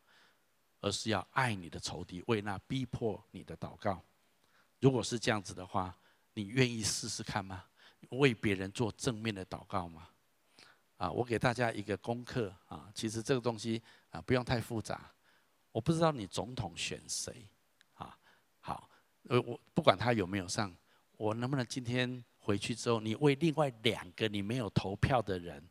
[0.80, 4.02] 而是要爱你的仇敌，为那逼迫你的祷告。
[4.80, 5.94] 如果是这样子的话，
[6.32, 7.64] 你愿意试试看吗？
[8.10, 10.08] 为别人做正面的祷告吗？
[10.96, 15.12] 啊，我给大家一个功课啊，其实这个东西啊不用太复杂。
[15.70, 17.46] 我不知道你总统选谁
[17.94, 18.16] 啊？
[18.60, 18.88] 好，
[19.24, 20.74] 呃，我不管他有没有上，
[21.18, 25.62] 我能不能今天回去之后，你为另外两个你没有投票的人，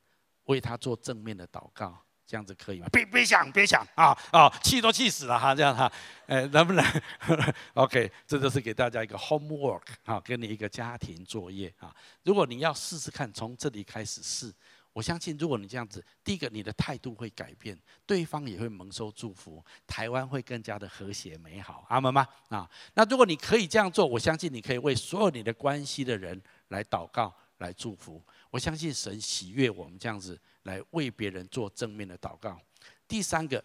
[0.44, 2.88] 为他做正面的祷告，这样子可以吗？
[2.92, 5.92] 别别想，别想啊啊，气都气死了哈，这样哈，
[6.26, 6.86] 呃， 能不能？
[7.76, 11.96] OK，这就是给大家一个 homework 啊，给你一个家庭作业啊。
[12.24, 14.54] 如果你要试试看，从这里开始试。
[14.98, 22.28] 我相信，如果你这样子，第一个你的态度会改变，对方也会蒙受祝福，台湾会更加的和谐美好，阿门吗？
[22.50, 28.20] 啊，那如果你可以这样做，我相信你可以为所有你的关系的人来祷告、来祝福。
[28.50, 32.60] 我相信神喜悦我们这样子来为别人做正面的祷告。
[33.08, 33.64] 第三个，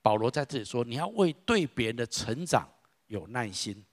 [0.00, 2.66] 保罗在这里说，你要为对别人的成长
[3.08, 3.84] 有耐心。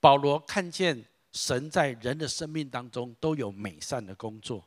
[0.00, 1.04] 保罗看见。
[1.32, 4.62] 神在人的生命当中都有美善的工作，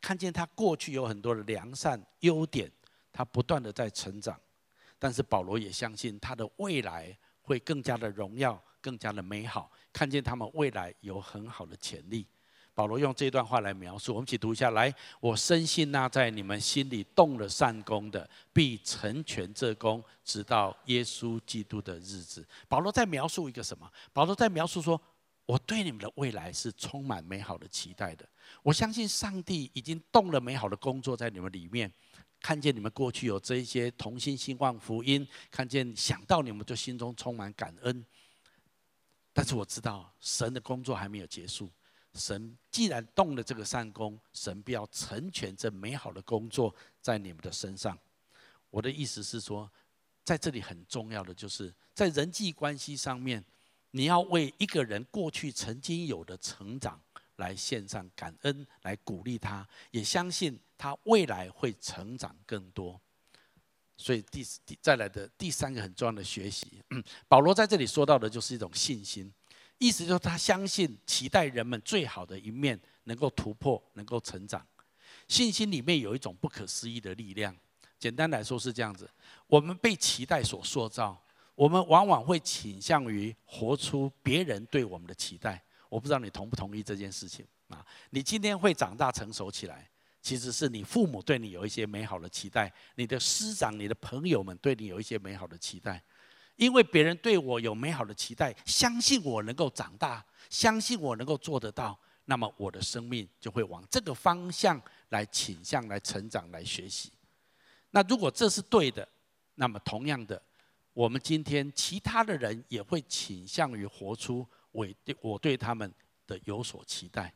[0.00, 2.70] 看见他过去有很多的良善优点，
[3.12, 4.40] 他不断的在成长，
[5.00, 12.24] 但是保罗也相信他的未来会更加的荣耀，更加的美好，看见他们未来有很好的潜力。
[12.72, 14.94] 保罗用这段话来描述，我们一起读一下来。
[15.18, 22.46] 我深信那在你们心里动了善工的，必成全这工，直到耶稣基督的日子。
[22.68, 23.90] 保罗在描述一个什么？
[24.12, 25.00] 保罗在描述说。
[25.46, 28.28] 我对你们的未来是充满美好的期待的。
[28.62, 31.90] 我相信上帝已经动了美好的工作在你们里面，
[32.40, 38.04] 看见你们过去有这一些同心兴旺福音，看见想到你们就心中充满感恩。
[39.32, 41.70] 但是我知道神的工作还没有结束，
[42.14, 47.96] 神既然动了这个善工，神必要成全这美好的工作在你们的身上。
[48.70, 49.70] 我的意思是说，
[50.24, 53.44] 在这里很重要的就是在人际关系上面。
[53.96, 57.00] 你要为一个人过去曾经有的成长
[57.36, 63.00] 来献上感恩，来鼓励他，也相信他未来会成长更多。
[63.96, 69.32] 所以第第再来的第三个很重要的学习，嗯， 保罗在这里说到的就是一种信心，
[69.78, 74.62] 意思就是他相信期待人们最好的一面能够突破，能够成长。
[75.26, 77.56] 信心里面有一种不可思议的力量。
[77.98, 79.08] 简单来说是这样子：
[79.46, 81.18] 我们被期待所塑造。
[81.56, 85.60] 我们往往会倾向于活出别人对我们的期待。
[85.88, 87.84] 我不知道你同不同意这件事情啊？
[88.10, 89.88] 你今天会长大成熟起来，
[90.20, 96.02] 其实是你父母对你有一些美好的期待，你的师长、你的朋友们对你有一些美好的期待。
[96.56, 107.12] 因为别人对我有美好的期待，相信我能够长大，相信我能够做得到，那么我的生命就会往这个方向来倾向、来成长、来学习。
[107.90, 109.08] 那如果这是对的，
[109.54, 110.42] 那么同样的。
[110.96, 115.92] 我们今天其他的人也会倾向于活出我对我对他们
[116.26, 117.30] 的有所期待，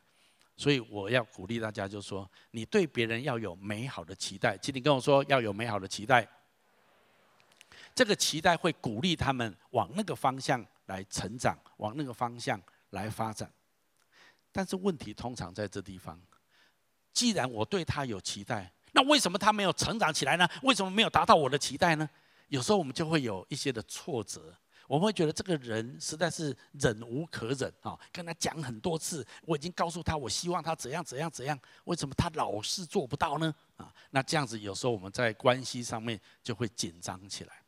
[0.57, 4.57] 所以我要鼓励大家，就说，你对别人要有美好的期待。
[4.57, 6.27] 请你跟我说，要有美好的期待。
[7.95, 12.59] 这个期待会鼓励他们往那个方向来成长，往那个方向
[12.91, 13.53] 来发展。
[14.51, 16.19] 但是问题通常在这地方，
[17.13, 20.49] 既然我对他有期待，那为什么他没有成长起来呢？
[20.63, 22.09] 为什么没有达到我的期待呢？
[22.51, 24.55] 有时候我们就会有一些的挫折，
[24.87, 27.99] 我们会觉得这个人实在是忍无可忍啊！
[28.13, 33.55] 跟他讲很多次，我已经告诉他，我希望他怎样怎样怎样，为什么他老是做不到呢？
[33.77, 37.63] 啊，那这样子有时候我们在关系上面就会紧张起来。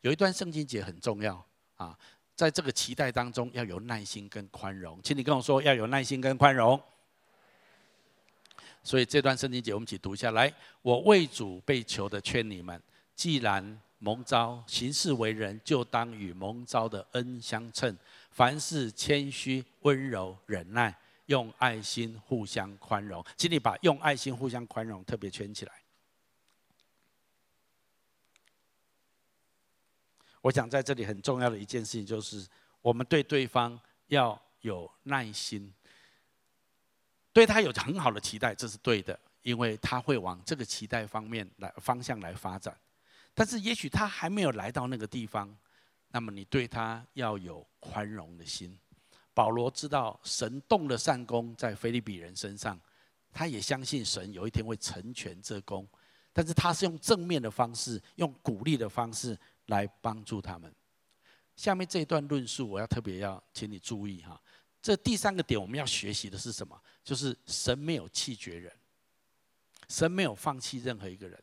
[0.00, 1.96] 有一段圣经节很重要啊，
[2.34, 6.80] 在这个期待当中要有耐心跟宽容，请你跟我说要有耐心跟宽容。
[8.82, 10.52] 所以这段圣经节我们一起读一下来。
[10.80, 12.82] 我为主被囚的劝你们，
[13.14, 17.96] 既然蒙召行事为人，就当与蒙召的恩相称。
[18.32, 20.92] 凡事谦虚、温柔、忍耐，
[21.26, 23.24] 用爱心互相宽容。
[23.36, 25.72] 请你把用爱心互相宽容特别圈起来。
[30.40, 32.44] 我想在这里很重要的一件事情，就是
[32.80, 35.72] 我们对对方要有耐心，
[37.32, 42.76] 对他有很好的期待，这是对的，因为他会往这个期待方面来方向来发展。
[43.34, 45.56] 但是也许他还没有来到那个地方，
[46.08, 48.78] 那么你对他要有宽容的心。
[49.34, 52.78] 保罗知道神动了善工在腓利比人身上，
[53.32, 55.88] 他也相信神有一天会成全这工，
[56.32, 59.38] 但是他是用正面的方式，用鼓励的方式。
[59.66, 60.70] 来帮助他们。
[61.54, 64.38] 下面这一段论述，我要特别要请你注意哈。
[64.82, 66.78] 这第三个点，我们要学习的是什么？
[67.04, 68.72] 就是神没有弃绝人，
[69.88, 71.42] 神没有放弃任何一个人。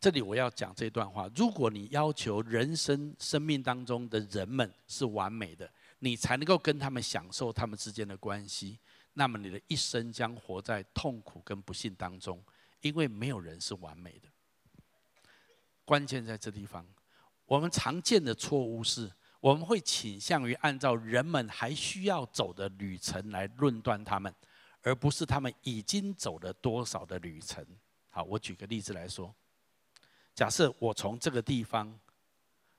[0.00, 8.78] 这里我要讲这段话：如果你要求人生生命当中的人们是完美的，你才能够跟他们享受他们之间的关系，
[9.12, 12.42] 那么你的一生将活在痛苦跟不幸当中，
[12.80, 14.28] 因为没有人是完美的。
[15.84, 16.86] 关键在这地方。
[17.44, 19.10] 我们常见的错误是，
[19.40, 24.32] 我们会倾向于按照人们还需要走的旅程来论断他们，
[24.82, 27.62] 而不是他们已经走了多少的旅程。
[28.08, 29.34] 好，我举个例子来说，
[30.34, 31.92] 假设我从这个地方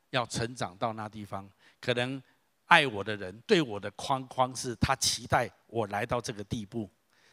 [0.10, 2.22] 要成长到那地方，可能
[2.66, 6.90] 爱我的人对我的框框是他期待我来到这个地步，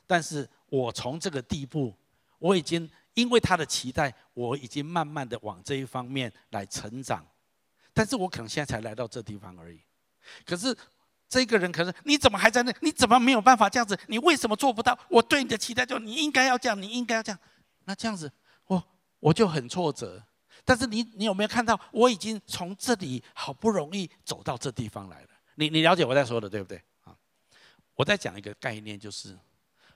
[0.07, 1.95] 但是我从这个地步，
[2.39, 2.89] 我已经。
[3.15, 7.27] 因为他的期待，我已经慢慢的往这一方面来成长，
[7.93, 9.81] 但是我可能现在才来到这地方而已。
[10.47, 10.73] 可是
[11.29, 12.73] 这个人可是，你怎么还在那？
[12.81, 13.99] 你怎么没有办法这样子？
[14.07, 14.97] 你为什么做不到？
[15.09, 17.39] 我对你的期待就你应该要这样，你应该要这样。
[17.87, 18.31] 那这样子，
[19.21, 20.23] 我就很挫折。
[20.65, 25.29] 但是你你有没有看到，我已经从这里好不容易走到这地方来了？
[25.55, 26.83] 你你了解我在说的对不对？
[27.05, 27.17] 啊，
[27.95, 29.39] 我在讲一个概念，就是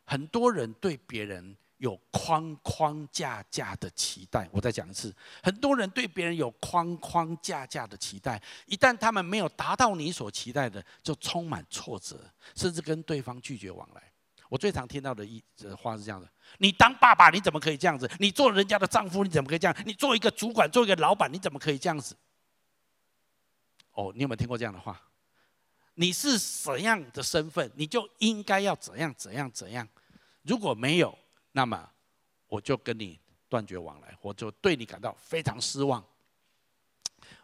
[0.05, 1.57] 很多人对别人。
[1.79, 12.21] 有框框架架的期待，我再讲一次，很多人对别人有框框架架的期待，一旦他们没有达到你所期待的，就充满挫折，
[12.55, 14.12] 甚至跟对方拒绝往来。
[14.53, 15.43] 我最常听到的一
[15.75, 18.07] 话是这样的：你当爸爸你怎么可以这样子？
[18.19, 19.75] 你做人家的丈夫你怎么可以这样？
[19.87, 22.15] 你做一个主管做一个老板你怎么可以这样子？
[23.93, 25.01] 哦，你有没有听过这样的话？
[25.95, 29.89] 你是怎样的身份，你就应该要怎样怎样怎样？
[30.43, 31.19] 如果没有，
[31.53, 31.91] 那么
[32.47, 36.05] 我就跟你断绝往来，我就对你感到非常失望。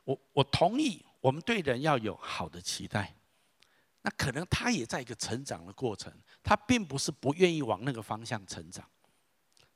[0.05, 3.14] 我我同意，我们对人要有好的期待。
[4.09, 6.11] 那可能他也在一个成长的过程，
[6.42, 8.88] 他并不是不愿意往那个方向成长。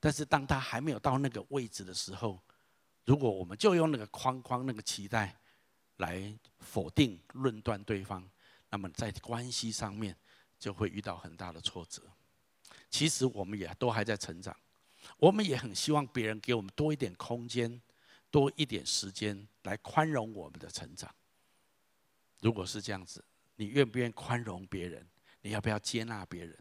[0.00, 2.40] 但是当他还没有到那个位置的时候，
[3.04, 5.38] 如果我们就用那个框框、那个期待
[5.98, 8.26] 来否定、论断对方，
[8.70, 10.16] 那么在关系上面
[10.58, 12.02] 就会遇到很大的挫折。
[12.88, 14.56] 其实我们也都还在成长，
[15.18, 17.82] 我们也很希望别人给我们多一点空间，
[18.30, 21.14] 多一点时间来宽容我们的成长。
[22.40, 23.22] 如果是这样子，
[23.56, 25.06] 你愿不愿意宽容别人？
[25.40, 26.56] 你要不要接纳别人？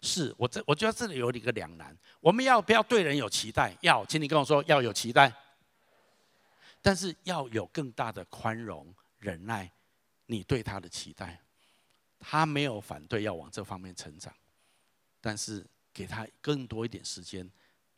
[0.00, 1.96] 是我这，我觉得这里有一个两难。
[2.20, 3.74] 我们要不要对人有期待？
[3.80, 5.32] 要，请你跟我说要有期待，
[6.82, 9.70] 但是要有更大的宽容、忍耐。
[10.26, 11.38] 你对他的期待，
[12.18, 14.34] 他没有反对要往这方面成长。
[15.20, 17.46] 但是给他更多一点时间，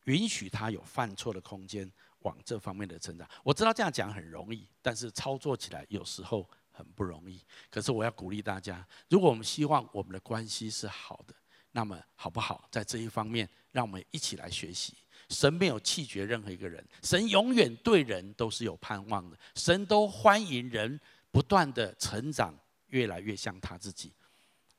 [0.04, 1.88] 允许他有犯错的空间，
[2.20, 3.28] 往这方面的成长。
[3.44, 7.40] 我知道这样讲很容易，但是操作起来有时候很不容易。
[7.70, 11.34] 可是我要鼓励大家，如果我们希望我们的关系是好的，
[11.72, 12.68] 那么好不好？
[12.70, 14.94] 在这一方面，让我们一起来学习。
[15.30, 22.54] 神没有弃绝任何一个人，神永远对人都是有盼望的，神都欢迎人不断的成长，
[22.88, 24.12] 越来越像他自己。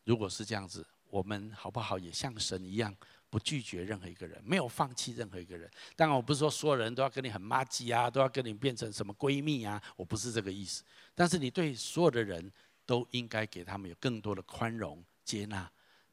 [0.04, 0.86] 如果是这样子。
[1.10, 2.94] 我们好不好也像神一样，
[3.30, 5.70] 不拒绝任何一个人，没有放弃任何一个人。
[5.96, 10.84] 当然，我不是说所有人都要跟你很麻吉啊，都要跟你变成什么闺蜜啊，我不是这个意思。
[11.14, 12.52] 但是你对所有的人
[12.86, 15.70] 都应该给他们有更多的宽容、接纳，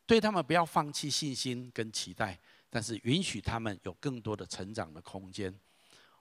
[0.07, 2.39] 对他们不要放弃信心跟期待，
[2.69, 5.55] 但是允许他们有更多的成长的空间。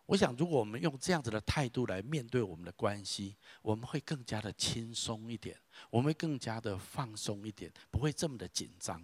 [0.06, 5.58] 我想，如果我们用这样子的态度来面对我们的关系，我们会更加的轻松一点，
[5.90, 9.02] 我们会更加的放松一点，不会这么的紧张。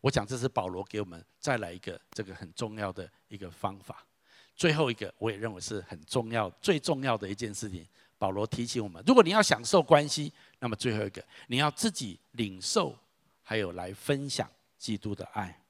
[0.00, 4.06] 我想，这是保罗给我们再来一个这个很重要的一个方法。
[4.54, 7.86] 最后一个，我也认为是很重要、最重要的一件事情。
[8.18, 12.98] 保罗提醒我们：如果你要享受关系，那么最后一个，你要自己领受，
[13.42, 15.62] 还有来分享基督的爱。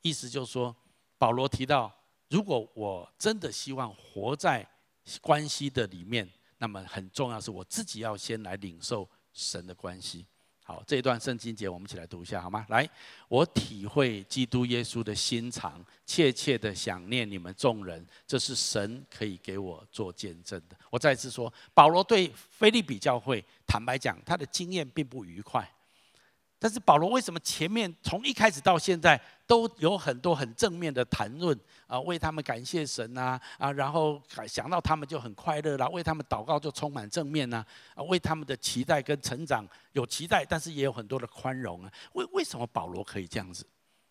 [0.00, 0.74] 意思就是说，
[1.18, 1.92] 保罗提到，
[2.28, 4.64] 如果我真的希望活在
[5.20, 10.24] 关系的里面，那么很重要是我自己要先来领受神的关系。
[10.66, 12.64] 好，这一段圣经节我们一起来读一下好吗？
[12.70, 12.88] 来，
[13.28, 20.76] 我体会基督耶稣的心肠，切切的想念你们众人，这是神可以给我做见证的。
[20.88, 25.70] 我再次说，保罗对菲利比教会坦白讲，他的经验并不愉快。
[26.64, 31.54] 但是保罗为什么前面从一开始到现在都有很多很正面的谈论
[31.86, 32.00] 啊？
[32.00, 37.62] 为他们感谢神呐啊，然后想到他们就很快乐啦，为他们祷告就充满正面呐
[37.94, 41.92] 啊，为他们的期待跟成长有期待，但是也有很多的宽容啊。
[42.14, 43.66] 为为什么保罗可以这样子？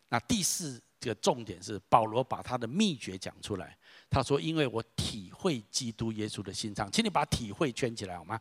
[0.10, 3.76] 那第四个重点是保罗把他的秘诀讲出来。
[4.12, 8.40] 他说：“因为我体会基督耶稣的心肠，请你把体会圈起来好吗？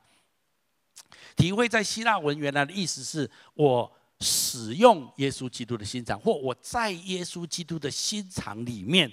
[1.35, 3.91] 体会在希腊文原来的意思是我。”
[4.23, 9.11] 使用耶稣基督的心肠，或我在耶稣基督的心肠里面，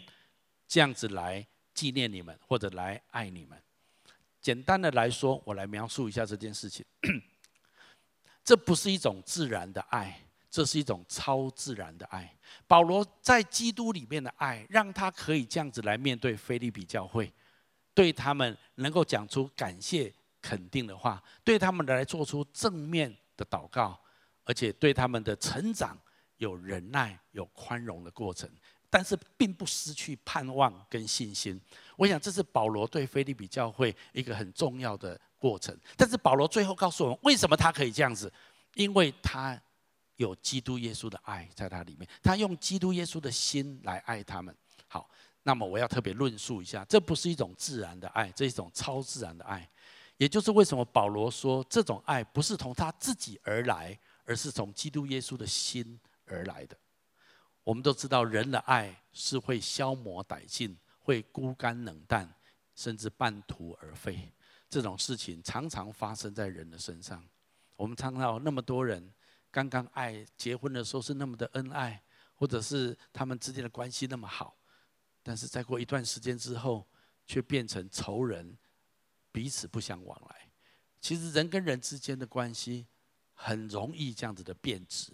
[0.68, 3.60] 这样子来纪念你们，或者来爱你们。
[4.40, 6.86] 简单的来说，我来描述一下这件事情。
[8.46, 12.34] 这不是一种自然的爱，这是一种超自然的爱。
[12.68, 17.32] 保罗在基督里面的爱，让他可以这样子来面对腓利比教会，
[17.94, 24.00] 对他们能够讲出感谢肯定的话，对他们来做出正面的祷告。
[24.50, 25.96] 而且对他们的成长
[26.38, 28.50] 有忍耐、有宽容的过程，
[28.90, 31.62] 但是并不失去盼望跟信心。
[31.96, 35.78] 我想这是保罗对腓立比教会一个很重要的过程。
[35.96, 38.34] 但是保罗最后告诉我们，为什么他可以这样子？
[38.74, 39.62] 因为他
[40.16, 44.56] 有基督耶稣的爱在他里面，他用基督耶稣的心来爱他们。
[44.88, 45.08] 好，
[45.44, 49.70] 那么我要特别论述一下，这不是一种自然的爱，这是一种超自然的爱。
[50.18, 53.96] 也就是为什么保罗说这种爱不是从他自己而来。
[54.30, 56.78] 而是从基督耶稣的心而来的。
[57.64, 62.32] 我们都知道，人的爱是会消磨殆尽，会孤干冷淡，
[62.76, 64.32] 甚至半途而废。
[64.70, 67.28] 这种事情常常发生在人的身上。
[67.76, 69.12] 我们常常有那么多人，
[69.50, 72.00] 刚刚爱结婚的时候是那么的恩爱，
[72.36, 74.56] 或者是他们之间的关系那么好，
[75.24, 76.88] 但是再过一段时间之后，
[77.26, 78.56] 却变成仇人，
[79.32, 80.52] 彼此不相往来。
[81.02, 82.86] 其实人跟人之间的关系。
[83.42, 85.14] 很容易这样子的变质。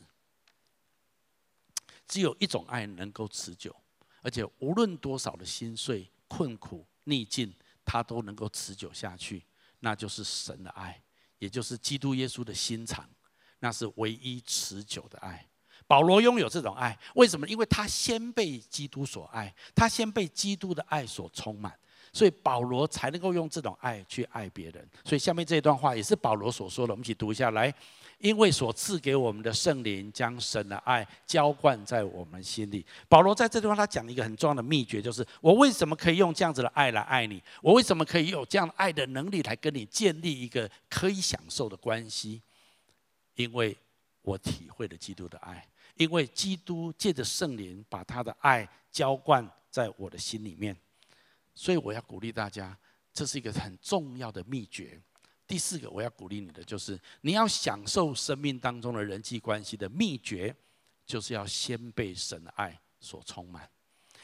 [2.08, 3.76] 只有一种爱能够持久，
[4.24, 7.54] 而且无论多少的心碎、困苦、逆境，
[7.86, 9.44] 它都能够持久下去。
[9.80, 11.00] 那就是神的爱，
[11.38, 13.08] 也就是基督耶稣的心肠，
[13.60, 15.48] 那是唯一持久的爱。
[15.86, 17.48] 保罗拥有这种爱，为什么？
[17.48, 21.78] 因为他先被基督所爱，他先被基督的爱所充满。
[22.14, 24.90] 所以保罗才能够用这种爱去爱别人。
[25.04, 27.74] 所以下面这一段话也是保罗所说的，我们一起读一下来。
[28.20, 32.86] 因为所赐给我们的圣灵将神的爱浇灌在我们心里。
[33.07, 37.41] 保罗在这地方他讲一个很重要的秘诀，就是我为什么可以用这样子的爱来爱你？
[37.61, 42.41] 我为什么可以有这样爱的能力来跟你建立一个可以享受的关系？
[43.36, 43.78] 因为
[44.22, 50.76] 我体会了基督的爱，因为基督借着圣灵把他的爱浇灌在我的心里面。
[51.53, 52.78] 所以我要鼓励大家，
[53.13, 54.99] 这是一个很重要的秘诀。
[55.48, 60.56] 第四个，我要鼓励你的就是，你要享受生命当中的人际关系的秘诀，
[61.06, 63.70] 就是要先被神的爱所充满。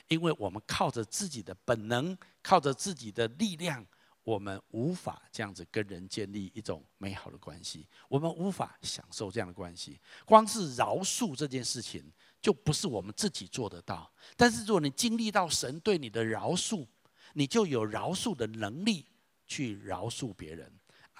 [0.07, 3.85] 因为我们靠着自己的本能，靠着自己的力量，
[4.23, 9.99] 我们无法这样子跟人建立一种美好的关系，我们无法享受这样的关系。
[10.25, 12.03] 光是饶恕这件事情，
[12.41, 14.11] 就不是我们自己做得到。
[14.35, 16.85] 但是如果你经历到神对你的饶恕，
[17.33, 19.05] 你就有饶恕的能力
[19.47, 20.69] 去饶恕别人，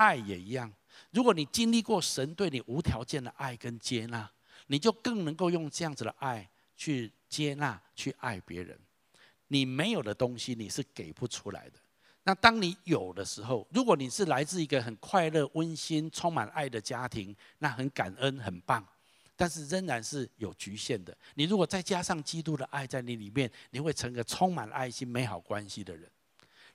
[0.02, 0.74] 爱也一样。
[1.12, 4.28] 如果你经历过神对你无条件的爱跟接纳，
[4.66, 8.76] 你就更能够用这样子的爱去接纳、去爱别人。
[9.50, 11.74] 你没有的东西，你是给不出来的。
[12.24, 18.84] 那当你有的时候，如果你是来自一个很快乐、温馨、充满爱的家庭，那很感恩、很棒。
[19.36, 21.16] 但是仍然是有局限的。
[21.36, 26.10] 你如果再加上基督的爱在你里面，你会成个充满爱心、美好关系的人。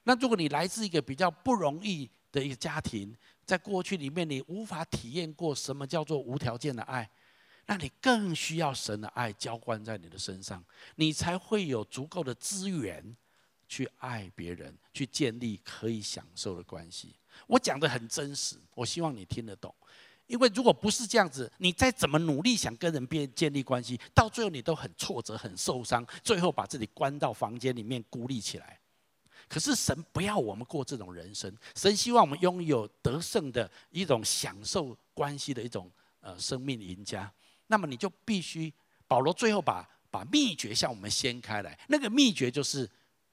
[0.03, 3.15] 那如果你来自一个比较不容易的一个家庭，
[3.45, 7.09] 在过去里面你无法体验过什么叫做无条件的爱，
[7.65, 10.63] 那你更需要神的爱浇灌在你的身上，
[10.95, 13.15] 你才会有足够的资源
[13.67, 17.15] 去爱别人，去建立可以享受的关系。
[17.47, 19.73] 我讲得很真实，我希望你听得懂。
[20.25, 28.77] 因为如果不是这样子，你再怎么努力想跟人变建立关系，到最后你都很挫折、很受伤，最后把自己关到房间里面孤立起来。
[29.47, 35.89] 可是神不要我们过这种人生，神希望我们拥有得胜的一种享受关系的一种
[36.19, 37.31] 呃生命赢家。
[37.67, 38.73] 那么你就必须，
[39.07, 42.89] 保罗最后把把秘诀向我们掀开来，那个秘诀就是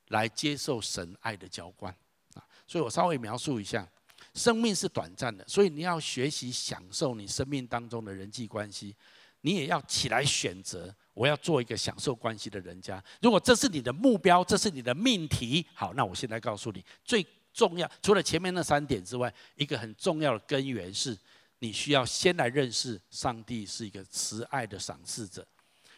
[0.08, 1.94] 来接受神爱的浇灌
[2.34, 2.44] 啊。
[2.66, 3.88] 所以我稍微描述一下，
[4.34, 8.94] 生命是短暂的，所以你要学习享受你生命当中的人际关系，
[9.40, 10.94] 你也要起来选择。
[11.14, 13.02] 我要做一个享受关系的人家。
[13.22, 21.16] 如果这是你的目标，这是你的命题，好，那我现在告诉你，最重要除了前面那三点之外，一个很重要的根源是，
[21.60, 25.46] 你需要先来认识上帝是一个慈爱的赏赐者。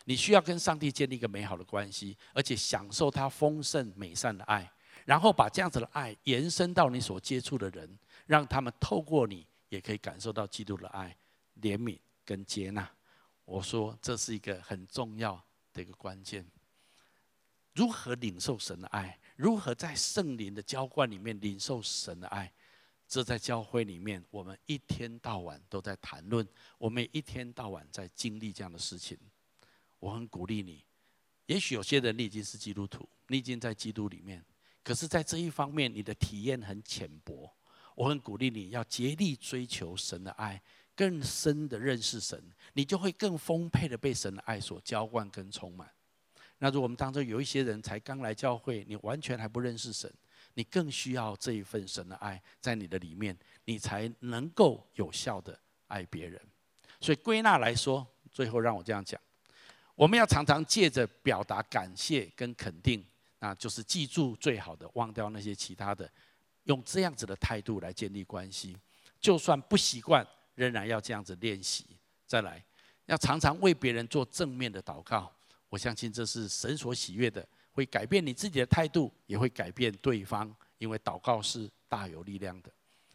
[0.05, 4.71] 你需要跟上帝建立一个美好的关系，而且享受他丰盛美善的爱，
[5.05, 11.17] 然后把这样子的爱延伸到你所接触的人，让他们透过你也可以感受到基督的爱、
[11.63, 12.89] 怜悯跟接纳。
[13.47, 15.43] 我说这是一个很重要
[15.73, 16.45] 的一个关键，
[17.75, 22.53] 如何领受神的爱，如何在圣灵的浇灌里面领受神的爱，
[23.07, 29.17] 这在教会里面我们一天到晚都在谈论，我们一天到晚在经历这样的事情。
[30.01, 30.85] 我很鼓励你，
[31.47, 34.45] 也许有些人你已经是基督徒，你已经在基督里面，
[34.83, 37.53] 可是，在这一方面你的体验很浅薄。
[37.95, 40.61] 我很鼓励你要竭力追求神的爱。
[40.97, 42.43] 更深的认识神，
[42.73, 45.89] 你就会更丰沛的被神的爱所浇灌跟充满。
[46.59, 50.11] 那如果我们当中有一些人才刚来教会，你完全还不认识神，
[50.55, 53.37] 你更需要这一份神的爱在你的里面，
[53.67, 55.57] 你才能够有效的
[55.89, 56.41] 爱别人。
[56.99, 59.21] 所以归纳来说，最后让我这样讲：
[59.95, 63.05] 我们要常常借着表达感谢跟肯定，
[63.39, 66.11] 那就是记住最好的，忘掉那些其他的，
[66.65, 68.75] 用这样子的态度来建立关系，
[69.21, 70.27] 就算不习惯。
[70.57, 71.87] 仍然要这样子练习，
[72.27, 72.63] 再来，
[73.07, 75.33] 要常常为别人做正面的祷告。
[75.69, 82.73] 我相信这是神所喜悦的，会改变你自己的态度，也会改变对方，因为祷告是大有力量的。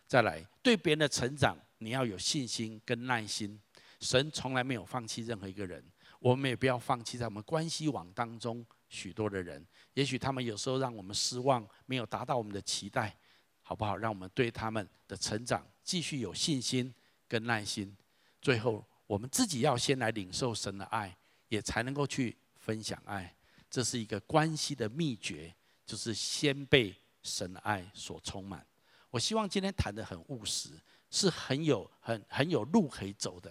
[0.07, 3.59] 再来，对别人的成长，你要有信心跟耐心。
[3.99, 5.83] 神从来没有放弃任何一个人，
[6.19, 9.65] 我们也不要放弃在我们关系网当中许多的人。
[9.93, 13.15] 也许他们有时候让我们失望，没有达到我们的期待，
[13.61, 13.95] 好不好？
[13.95, 16.93] 让我们对他们的成长继续有信心。
[17.31, 17.95] 跟耐心，
[18.41, 21.17] 最后我们自己要先来领受神的爱，
[21.47, 23.33] 也才能够去分享爱。
[23.69, 25.55] 这是一个关系的秘诀，
[25.85, 28.67] 就是先被神的爱所充满。
[29.09, 30.71] 我希望今天谈得很务实，
[31.09, 33.49] 是很有很很有路可以走的，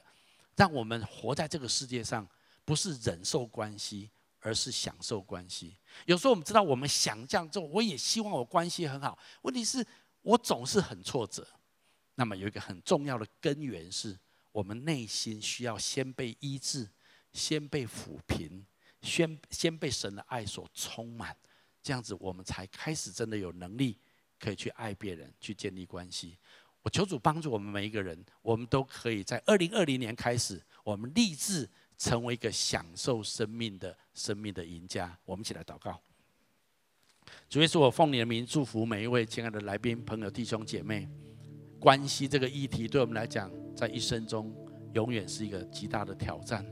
[0.57, 2.29] 让我们活在这个世界上，
[2.67, 4.11] 不是忍受关系，
[4.41, 5.75] 而是享受关系。
[6.05, 9.83] 有时候我们知道，我们想这样做，我也希望我关系很好，问题是
[10.21, 11.49] 我总是很挫折。
[12.21, 14.15] 那么有一个很重要的根源是，
[14.53, 16.87] 我们内心需要先被医治，
[17.33, 18.63] 先被抚平，
[19.01, 21.35] 先先被神的爱所充满，
[21.83, 23.97] 这样子我们才开始真的有能力
[24.39, 26.37] 可以去爱别人，去建立关系。
[26.83, 31.67] 我求主帮助我们每一个人，我们都可以在二零二零年开始，我们立志
[31.97, 35.19] 成为一个享受生命的生命的赢家。
[35.25, 35.99] 我们一起来祷告。
[37.49, 41.09] 主耶稣，我奉你的名祝福每一位亲爱的来宾、朋友、弟兄姐妹。
[41.81, 44.55] 关系这个议题对我们来讲，在一生中
[44.93, 46.65] 永远是一个极大的挑战。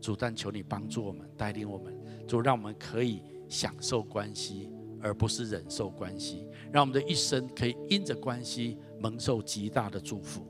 [0.00, 1.96] 主，但求你帮助我们，带领我们，
[2.26, 4.68] 主，让我们可以享受关系，
[5.00, 6.46] 而不是忍受关系。
[6.72, 10.46] 让我们的一生可以因着关系蒙受极大的祝福。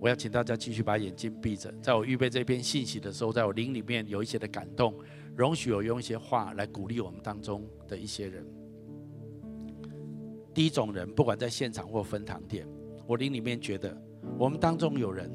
[0.00, 4.94] 我要请大家继续把眼睛闭着，在我预备这篇信息的时候，在我灵里面有一些的感动，
[5.34, 8.44] 容许我用一些话来鼓励我们当中的一些人。
[10.56, 12.66] 第一种人，不管在现场或分堂点，
[13.06, 13.94] 我灵里面觉得，
[14.38, 15.30] 我们当中有人，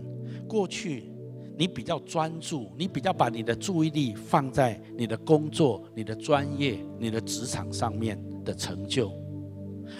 [0.48, 1.12] 过去
[1.56, 9.14] 你比较专注，你比较把你的注意力放在你的工作、你的专业、你的职场上面的成就，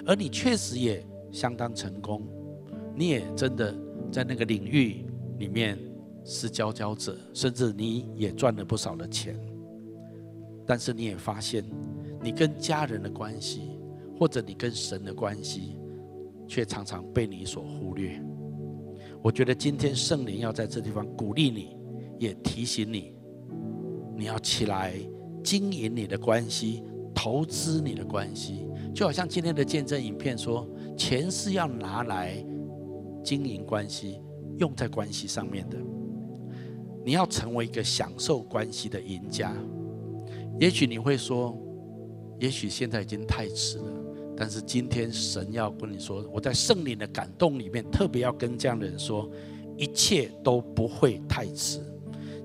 [0.08, 2.28] 而你确实也相当成功，
[2.96, 3.78] 你也真的
[4.12, 5.06] 在那个领域
[5.38, 5.78] 里面
[6.26, 9.40] 是佼佼者，甚至你也赚了不少的钱，
[10.66, 11.64] 但是你也发现，
[12.24, 13.71] 你跟家人的关系。
[14.22, 15.76] 或者你跟神的关系，
[16.48, 18.24] 却常常被你所忽略。
[19.20, 21.76] 我觉得今天圣灵要在这地方鼓励你，
[22.20, 23.16] 也提醒你，
[24.16, 24.94] 你要起来
[25.44, 26.84] 经营你的关系，
[27.16, 28.68] 投资你的关系。
[28.94, 32.46] 就好像今天的见证影片说，钱是要拿来
[33.24, 34.22] 经营关系，
[34.60, 35.80] 用在关系上面的。
[37.04, 39.52] 你要成为一个享受关系的赢家。
[40.60, 41.58] 也许你会说，
[42.40, 44.01] 也许现在已经太迟了。
[44.42, 49.30] 但是今天神要跟你说，我在圣灵的感动里面，特别要跟这样的人说，
[49.78, 51.80] 一切都不会太迟。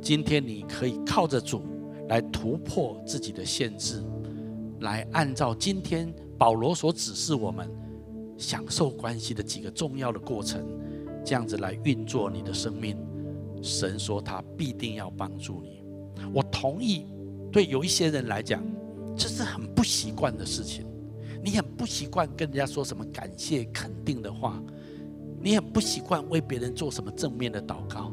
[0.03, 1.63] 今天你可以靠着主
[2.11, 4.05] 来突破自己的限制，
[4.81, 7.67] 来按照今天保罗所指示我们
[8.37, 10.63] 享受关系的几个重要的过程，
[11.25, 12.95] 这样子来运作你的生命。
[13.63, 15.83] 神说他必定要帮助你。
[16.35, 17.07] 我同意，
[17.51, 18.63] 对有一些人来讲，
[19.17, 20.85] 这是很不习惯的事情。
[21.47, 24.61] 你很不习惯跟人家说什么感谢、肯定的话，
[25.41, 28.13] 你很不习惯为别人做什么正面的祷告。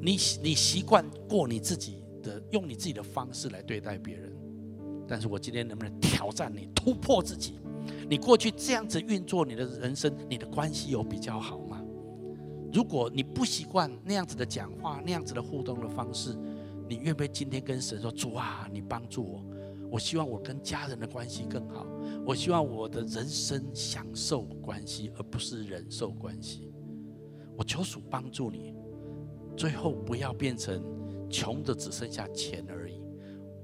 [0.00, 4.32] 你你习惯过你自己的，用你自己的方式来对待别人。
[5.06, 7.60] 但是我今天能不能挑战你，突破自己？
[8.08, 11.84] 你过去这样子运作你的人生，你的关系有比较好吗？
[12.72, 16.34] 如果你不习惯那样子的讲话，那样子的互动的方式，
[16.88, 19.44] 你愿不愿意今天跟神说：“主啊，你帮助我，
[19.90, 21.86] 我希望我跟家人的关系更好，
[22.26, 26.70] 我希望我的人生享受关系，而不是忍受关系。
[27.56, 28.74] 我求主帮助你，
[29.56, 30.82] 最后不要变成
[31.30, 33.02] 穷的只剩下钱而已。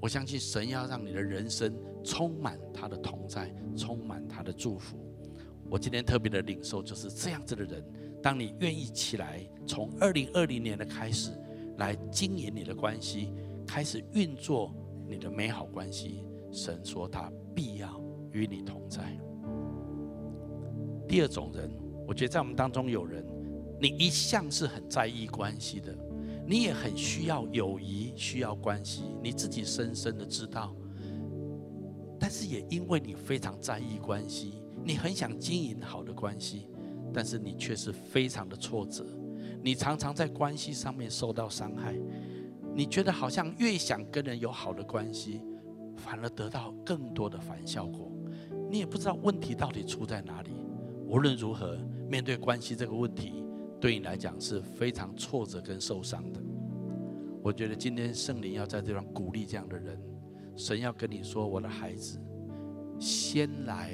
[0.01, 4.99] 我相信神要让你的人生充满他的同在，充满他的祝福。
[5.71, 7.85] 我今天特别的领受就是这样子的人。”
[8.23, 11.31] 当你愿意起来，从二零二零年的开始
[11.77, 13.31] 来经营你的关系，
[13.67, 14.75] 开始运作
[15.09, 18.01] 你的美好关系，神说他必要
[18.33, 19.17] 与你同在。
[21.09, 21.71] 第二种人，
[22.07, 23.25] 我觉得在我们当中有人，
[23.81, 25.97] 你一向是很在意关系的，
[26.47, 30.75] 你也很需要友谊，需要关系，你自己深深的知道，
[32.19, 36.69] 但是也因为你非常在意关系，你很想经营好的关系。
[37.17, 39.07] 但是你却是非常的挫折，
[39.63, 41.95] 你常常在关系上面受到伤害，
[42.75, 45.41] 你觉得好像越想跟人有好的关系，
[45.97, 48.11] 反而得到更多的反效果，
[48.71, 50.51] 你也不知道问题到底出在哪里。
[51.07, 53.45] 无论如何，面对关系这个问题，
[53.81, 56.41] 对你来讲是非常挫折跟受伤的。
[57.43, 59.99] 我觉得今天圣灵要在这边鼓励这样的人，
[60.57, 62.19] 神要跟你说：“我的孩子，
[62.99, 63.93] 先来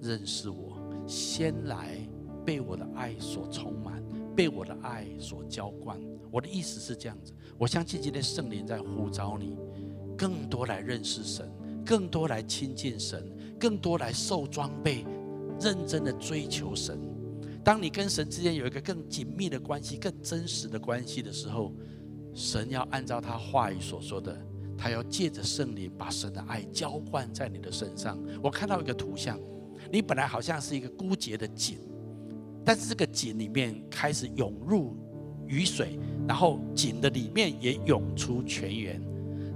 [0.00, 1.98] 认识我，先来。”
[2.44, 4.02] 被我的爱所充满，
[4.34, 5.96] 被我的爱所浇灌。
[6.32, 9.58] 我的意思是这样子，我相信今天圣灵在呼召你，
[10.16, 11.46] 更多来认识神，
[11.84, 13.22] 更多来亲近神，
[13.60, 15.04] 更多来受装备，
[15.60, 16.98] 认真的追求神。
[17.62, 21.72] 当你跟神之间有一个更紧密的关系、更真实的关系的时候，
[22.34, 24.34] 神要按照他话语所说的，
[24.76, 28.18] 他要借着圣灵把神的爱浇灌在你的身上。
[28.42, 29.38] 我看到一个图像，
[29.92, 31.78] 你本来好像是一个枯竭的井。
[32.64, 34.96] 但是这个井里面开始涌入
[35.46, 39.00] 雨水，然后井的里面也涌出泉源。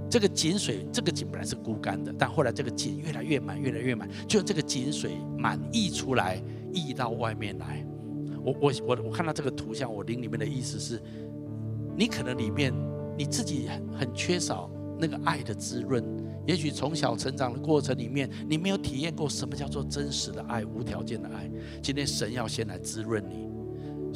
[0.09, 6.41] 这个井水，这个井本来是枯干的，但后来这个井越来越满，越来越满，就这个井水满溢出来，
[6.71, 7.85] 溢到外面来。
[8.41, 11.01] 我我我我看到这个图像，我灵里面的意思是，
[11.97, 12.73] 你可能里面
[13.17, 16.01] 你自己很很缺少那个爱的滋润。
[16.45, 21.51] 也许从小成长的过程里面，你没有体验过什么叫做真实的爱、无条件的爱。
[21.83, 23.46] 今天神要先来滋润你，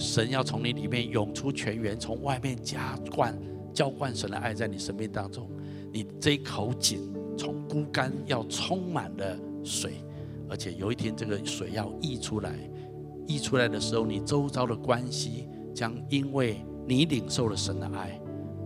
[0.01, 3.37] 神要从你里面涌出泉源，从外面加灌、
[3.71, 5.47] 浇灌神的爱在你生命当中。
[5.93, 9.93] 你这一口井从枯干要充满了水，
[10.49, 12.57] 而且有一天这个水要溢出来，
[13.27, 18.19] 溢出来的时候，你周遭的关系将因为你领受了神的爱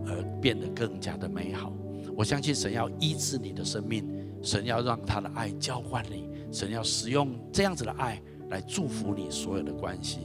[0.06, 1.70] 而变得更加的美好。
[2.16, 4.08] 我相信神要医治你的生命，
[4.42, 10.20] 神要让他的爱浇灌你，神要使用这样子的爱来祝福你所有的关系。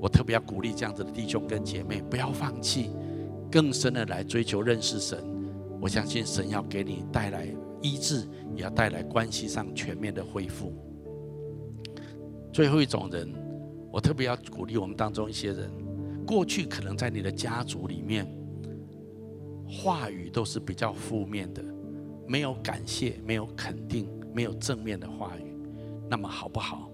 [0.00, 2.90] 我特别要鼓励这样子的弟兄跟姐妹，不要放弃，
[3.50, 5.18] 更深的来追求认识神。
[5.80, 7.46] 我相信神要给你带来
[7.82, 10.72] 医治，也要带来关系上全面的恢复。
[12.52, 13.32] 最后一种人，
[13.92, 15.70] 我特别要鼓励我们当中一些人，
[16.26, 18.26] 过去可能在你的家族里面。
[19.70, 21.62] 话语都是比较负面的，
[22.26, 25.54] 没有感谢，没有肯定，没有正面的话语，
[26.08, 26.87] 那么好不好？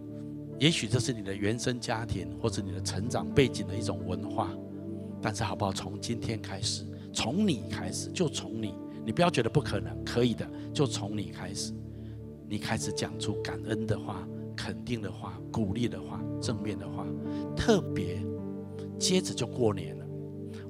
[0.58, 4.50] 也许这是你的原生家庭或者你的成长背景的一种文化，
[5.20, 5.72] 但是好不好？
[5.72, 8.74] 从今天开始，从你开始，就从你，
[9.04, 11.72] 你不要觉得不可能，可以的，就从你开始，
[12.48, 14.26] 你开始讲出感恩的话、
[14.56, 17.06] 肯定的话、鼓励的话、正面的话，
[17.56, 18.24] 特别，
[18.98, 20.06] 接着就过年了，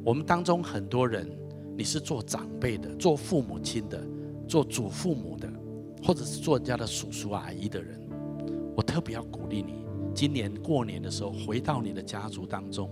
[0.04, 1.28] 我们当中很多人。
[1.76, 4.00] 你是做长辈的，做父母亲的，
[4.46, 5.52] 做祖父母的，
[6.04, 8.00] 或者是做人家的叔叔阿姨的人，
[8.76, 12.90] 我特别要鼓励你，今年过年的时候回到你的家族当中，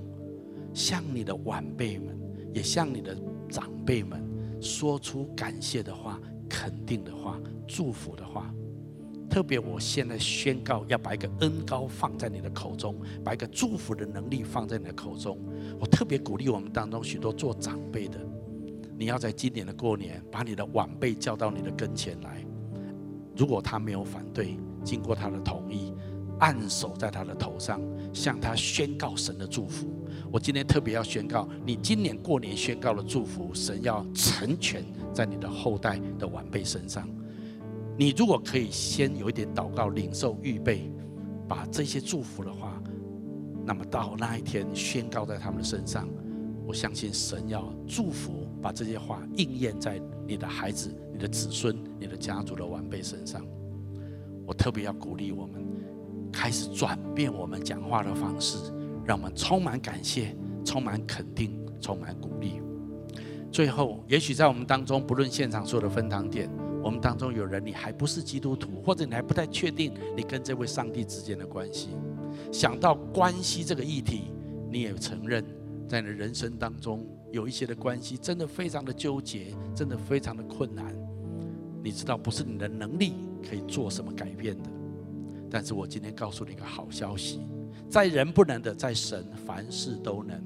[0.73, 2.19] 向你的晚辈们，
[2.53, 3.17] 也向你的
[3.49, 4.23] 长辈们
[4.61, 8.55] 说出感谢的话、肯定的话、祝福的话。
[9.29, 15.39] 特别，我现在宣告，要把一个恩膏放在你的口中，把一个祝福的能力放在你的口中。
[15.81, 18.21] 我特别鼓励我们当中许多做长辈的。
[18.99, 22.45] 你要在今年的过年，把你的晚辈叫到你的跟前来。
[23.35, 25.93] 如果他没有反对，经过他的同意，
[26.39, 27.81] 按手在他的头上，
[28.13, 29.87] 向他宣告神的祝福。
[30.31, 37.09] 我今天特别要宣告，你今年过年宣告的祝福，神要成全在你的后代的晚辈身上。
[37.97, 40.91] 你如果可以先有一点祷告、领受、预备，
[41.47, 42.83] 把这些祝福的话，
[43.65, 46.09] 那么到那一天宣告在他们的身上，
[46.67, 53.45] 我相信神要祝福，把这些话应验在你的孩子、你的子孙、你的家族的晚辈身上。
[54.53, 55.65] 我特别要鼓励我们，
[56.31, 58.59] 开始转变我们讲话的方式。
[59.03, 62.61] 让我们充满感谢，充满肯定，充满鼓励。
[63.51, 66.51] 最后，也许在我们当中，不论现场所有的分堂点，
[66.85, 71.89] 我们当中有人你还不是基督徒，或者你还不太确定你跟这位上帝之间的关系。
[72.53, 74.25] 想到关系这个议题，
[74.71, 75.43] 你也承认，
[75.89, 80.95] 在你的人生当中有一些的关系真的非常的纠结，真的非常的困难。
[81.83, 83.15] 你知道，不是你的能力
[83.49, 84.71] 可以做什么改变的。
[85.51, 87.41] 但是我今天告诉你一个好消息。
[87.91, 90.43] 在人不能的，在神凡事都能。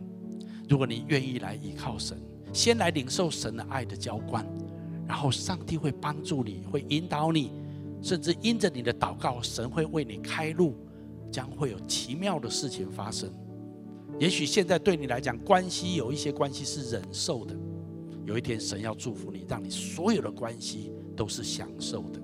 [0.69, 2.19] 如果你愿意来依靠神，
[2.53, 4.45] 先来领受神的爱的浇灌，
[5.07, 7.53] 然后上帝会帮助你，会引导你，
[8.03, 10.75] 甚至因着你的祷告，神会为你开路，
[11.31, 13.31] 将会有奇妙的事情发生。
[14.19, 17.55] 也许现在对你来讲，关系有一些关系是忍受的，
[18.25, 22.21] 有一天神要祝福你，让你所有的关系都是享受的。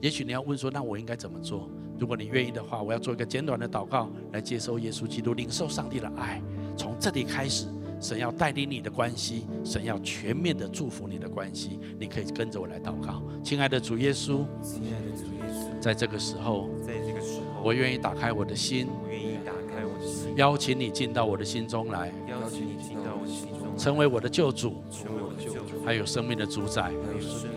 [0.00, 1.70] 也许你要问说，那我应该怎么做？
[1.98, 6.42] 如果你愿意的话，我要做一个简短的祷告，来接受耶稣基督，领受上帝的爱。
[6.76, 7.66] 从这里开始，
[8.00, 11.78] 神要带领你的关系，神要全面的祝福你的关系。
[12.00, 27.51] 你可以跟着我来祷告，亲爱的主耶稣，亲爱的主耶稣，在这个时候，在这个时候，我愿意打开我的心，我愿意打开我的心，邀请你进到我的心中来，邀请你进到我的心中，成为我的救主，成为我的救主，还有生命的主宰，还有生命的主宰。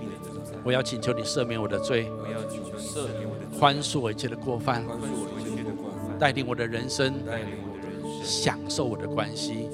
[0.65, 3.29] 我要请求你赦免我的罪，我要请求赦免。
[3.59, 4.83] 宽恕我一切的过犯，
[6.17, 7.13] 带领我的人生，
[8.23, 9.69] 享受我的关系。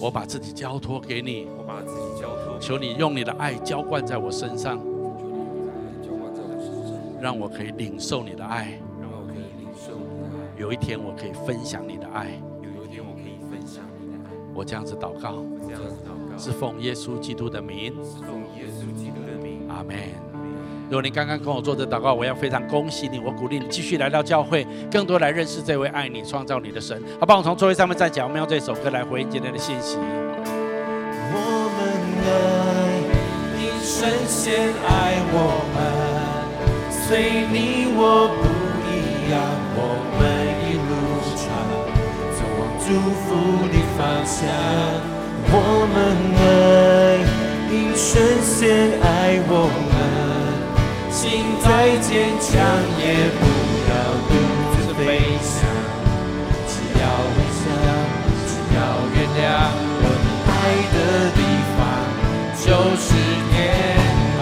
[0.00, 1.46] 我把自己交托给你，
[2.58, 4.80] 求你用你的爱浇灌在我身上，
[7.20, 8.80] 让我可以领受你的爱。
[10.56, 12.40] 有一天我可以分享你的爱。
[14.54, 15.44] 我这样子祷告，
[16.38, 17.92] 是奉耶稣基督的名。
[19.76, 19.96] 阿门。
[20.88, 27.02] 如果你刚刚跟我做这祷告，我要非常恭喜你，我鼓励你继续来到教会，更多来认识这位爱你、创造你的神。
[27.18, 29.98] 好，帮我从座位上面站起来，我们用这首歌来回应今天的信息。
[31.32, 31.78] 我们
[32.24, 32.30] 爱
[33.58, 35.36] 你，深深爱我
[35.74, 35.76] 们，
[36.90, 38.46] 随你我不
[38.86, 38.94] 一
[39.32, 39.34] 样，
[39.74, 39.78] 我
[40.16, 40.22] 们
[40.64, 40.90] 一路
[41.34, 41.44] 上
[42.32, 42.86] 走往祝
[43.26, 43.26] 福
[43.68, 44.46] 的方向。
[45.48, 45.54] 我
[45.92, 45.96] 们
[46.38, 47.15] 爱
[47.76, 49.94] 你，深深爱我们。
[51.10, 51.20] 心
[51.60, 51.66] 再
[52.00, 52.48] 坚强，
[52.96, 53.04] 也
[53.36, 53.42] 不
[53.90, 53.92] 要
[54.28, 54.30] 独
[54.72, 55.06] 自飞
[55.44, 55.54] 翔。
[56.66, 57.04] 只要
[57.36, 57.64] 微笑，
[58.48, 58.78] 只要
[59.12, 59.44] 原谅，
[60.02, 60.50] 有你爱
[60.94, 60.96] 的
[61.36, 61.38] 地
[61.76, 61.78] 方
[62.56, 62.64] 就
[62.96, 63.04] 是
[63.52, 63.54] 天
[64.38, 64.40] 堂。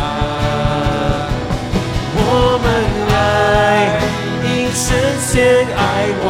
[2.17, 2.21] 我
[2.63, 2.67] 们
[3.11, 3.99] 爱，
[4.43, 4.87] 你深
[5.19, 5.33] 深
[5.77, 5.83] 爱
[6.23, 6.27] 我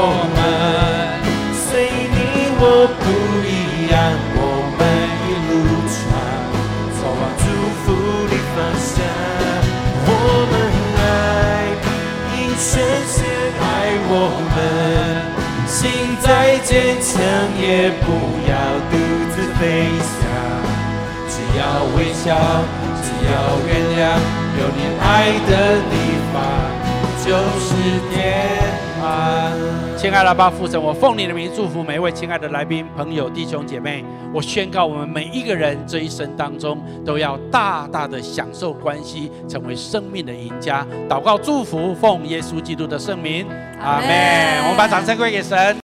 [16.25, 17.21] 再坚强
[17.61, 18.13] 也不
[18.49, 18.57] 要
[18.91, 18.97] 独
[19.31, 20.25] 自飞翔，
[21.29, 22.35] 只要微笑，
[23.03, 23.33] 只要
[23.67, 24.17] 原谅，
[24.59, 25.05] 有你爱
[25.47, 25.53] 的
[25.91, 25.95] 地
[26.33, 26.35] 方
[27.23, 27.29] 就
[27.61, 27.69] 是
[28.11, 28.49] 天
[28.99, 29.05] 堂。
[29.99, 34.03] 亲爱的阿爸父神，我奉你的名祝福每一位亲爱的来宾、朋友、弟兄姐妹。
[34.33, 40.87] 我宣告，我们每一个人这一生当中都要大大的享受关系，成为生命的赢家。
[41.07, 43.47] 祷告祝福，奉耶稣基督的圣名，
[43.79, 44.63] 阿门。
[44.63, 45.77] 我们把掌声归给神。